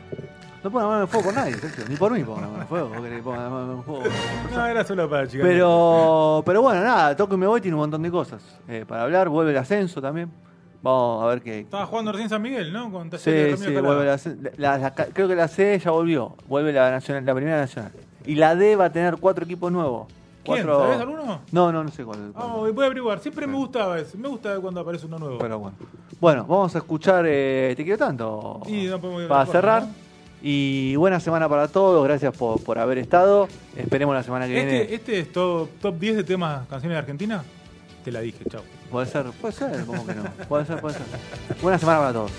No 0.63 0.71
pongan 0.71 0.88
la 0.88 0.89
mano 0.89 0.97
en 0.97 1.01
el 1.04 1.08
fuego 1.08 1.25
por 1.25 1.34
nadie. 1.36 1.56
Ni 1.89 1.95
por 1.95 2.12
mí 2.12 2.23
pongan 2.23 2.41
la 2.41 2.47
mano 2.47 2.56
en 2.58 2.62
el 2.62 2.67
fuego. 2.67 2.89
la 3.43 3.49
mano 3.49 3.84
en 3.88 4.06
el. 4.06 4.56
No, 4.56 4.65
era 4.65 4.84
solo 4.84 5.10
para 5.10 5.28
chicas. 5.28 5.45
Pero, 5.47 6.43
pero 6.45 6.62
bueno, 6.62 6.82
nada, 6.82 7.15
Toco 7.15 7.36
y 7.36 7.38
me 7.38 7.47
voy 7.47 7.62
tiene 7.62 7.75
un 7.75 7.82
montón 7.82 8.01
de 8.01 8.12
cosas 8.12 8.41
eh, 8.67 8.84
para 8.88 9.04
hablar. 9.04 9.30
Vuelve 9.30 9.51
el 9.51 9.58
ascenso 9.58 10.01
también. 10.01 10.32
Vamos 10.82 11.23
a 11.23 11.28
ver 11.28 11.41
qué. 11.41 11.60
Estaba 11.62 11.86
jugando 11.86 12.12
recién 12.12 12.30
San 12.30 12.41
Miguel, 12.41 12.71
¿no? 12.73 12.91
Con 12.91 13.12
Sí, 13.17 13.32
vuelve. 13.82 14.06
La- 14.58 14.78
la- 14.78 14.93
creo 14.93 15.28
que 15.28 15.36
la 15.36 15.47
C 15.47 15.80
ya 15.80 15.91
volvió. 15.91 16.36
Vuelve 16.47 16.73
la, 16.73 16.91
nacional, 16.91 17.25
la 17.25 17.34
primera 17.34 17.58
nacional. 17.58 17.91
Y 18.25 18.35
la 18.35 18.55
D 18.55 18.75
va 18.75 18.85
a 18.85 18.91
tener 18.91 19.17
cuatro 19.17 19.45
equipos 19.45 19.71
nuevos. 19.71 20.07
¿Quién? 20.43 20.57
Cuatro- 20.63 20.79
¿Sabés 20.83 20.99
alguno? 20.99 21.41
No, 21.51 21.71
no, 21.71 21.83
no 21.83 21.89
sé 21.91 22.03
cuál. 22.03 22.31
cuál. 22.33 22.47
Vamos, 22.47 22.73
voy 22.73 22.83
a 22.83 22.85
averiguar. 22.85 23.19
Siempre 23.19 23.47
me 23.47 23.55
gustaba 23.55 23.99
eso. 23.99 24.17
Me 24.17 24.27
gusta 24.27 24.59
cuando 24.59 24.79
aparece 24.81 25.05
uno 25.07 25.17
nuevo. 25.17 25.38
Pero 25.39 25.59
bueno. 25.59 25.77
Bueno, 26.21 26.45
vamos 26.45 26.75
a 26.75 26.77
escuchar 26.79 27.25
eh, 27.27 27.73
Te 27.75 27.83
quiero 27.83 27.97
tanto. 27.97 28.61
Y 28.67 28.85
no 28.85 28.99
podemos 29.01 29.23
ir 29.23 29.27
para 29.27 29.45
cerrar. 29.47 29.83
¿no? 29.83 29.89
Y 30.41 30.95
buena 30.97 31.19
semana 31.19 31.49
para 31.49 31.67
todos. 31.67 32.03
Gracias 32.05 32.35
por, 32.38 32.61
por 32.63 32.77
haber 32.77 32.99
estado. 32.99 33.47
Esperemos 33.75 34.13
la 34.13 34.21
semana 34.21 34.45
que 34.45 34.53
viene. 34.53 34.81
Este, 34.83 34.95
este 34.95 35.19
es 35.19 35.31
top, 35.31 35.67
top 35.81 35.97
10 35.97 36.17
de 36.17 36.23
temas 36.23 36.67
canciones 36.67 36.95
de 36.95 36.99
Argentina. 36.99 37.43
Te 38.03 38.11
la 38.11 38.19
dije, 38.21 38.45
chao. 38.47 38.61
Puede 38.91 39.07
ser, 39.07 39.25
puede 39.41 39.53
ser, 39.53 39.83
como 39.85 40.05
que 40.05 40.13
no. 40.13 40.23
Puede 40.47 40.65
ser, 40.65 40.79
puede 40.79 40.93
ser. 40.95 41.05
Buena 41.63 41.79
semana 41.79 41.99
para 41.99 42.13
todos. 42.13 42.31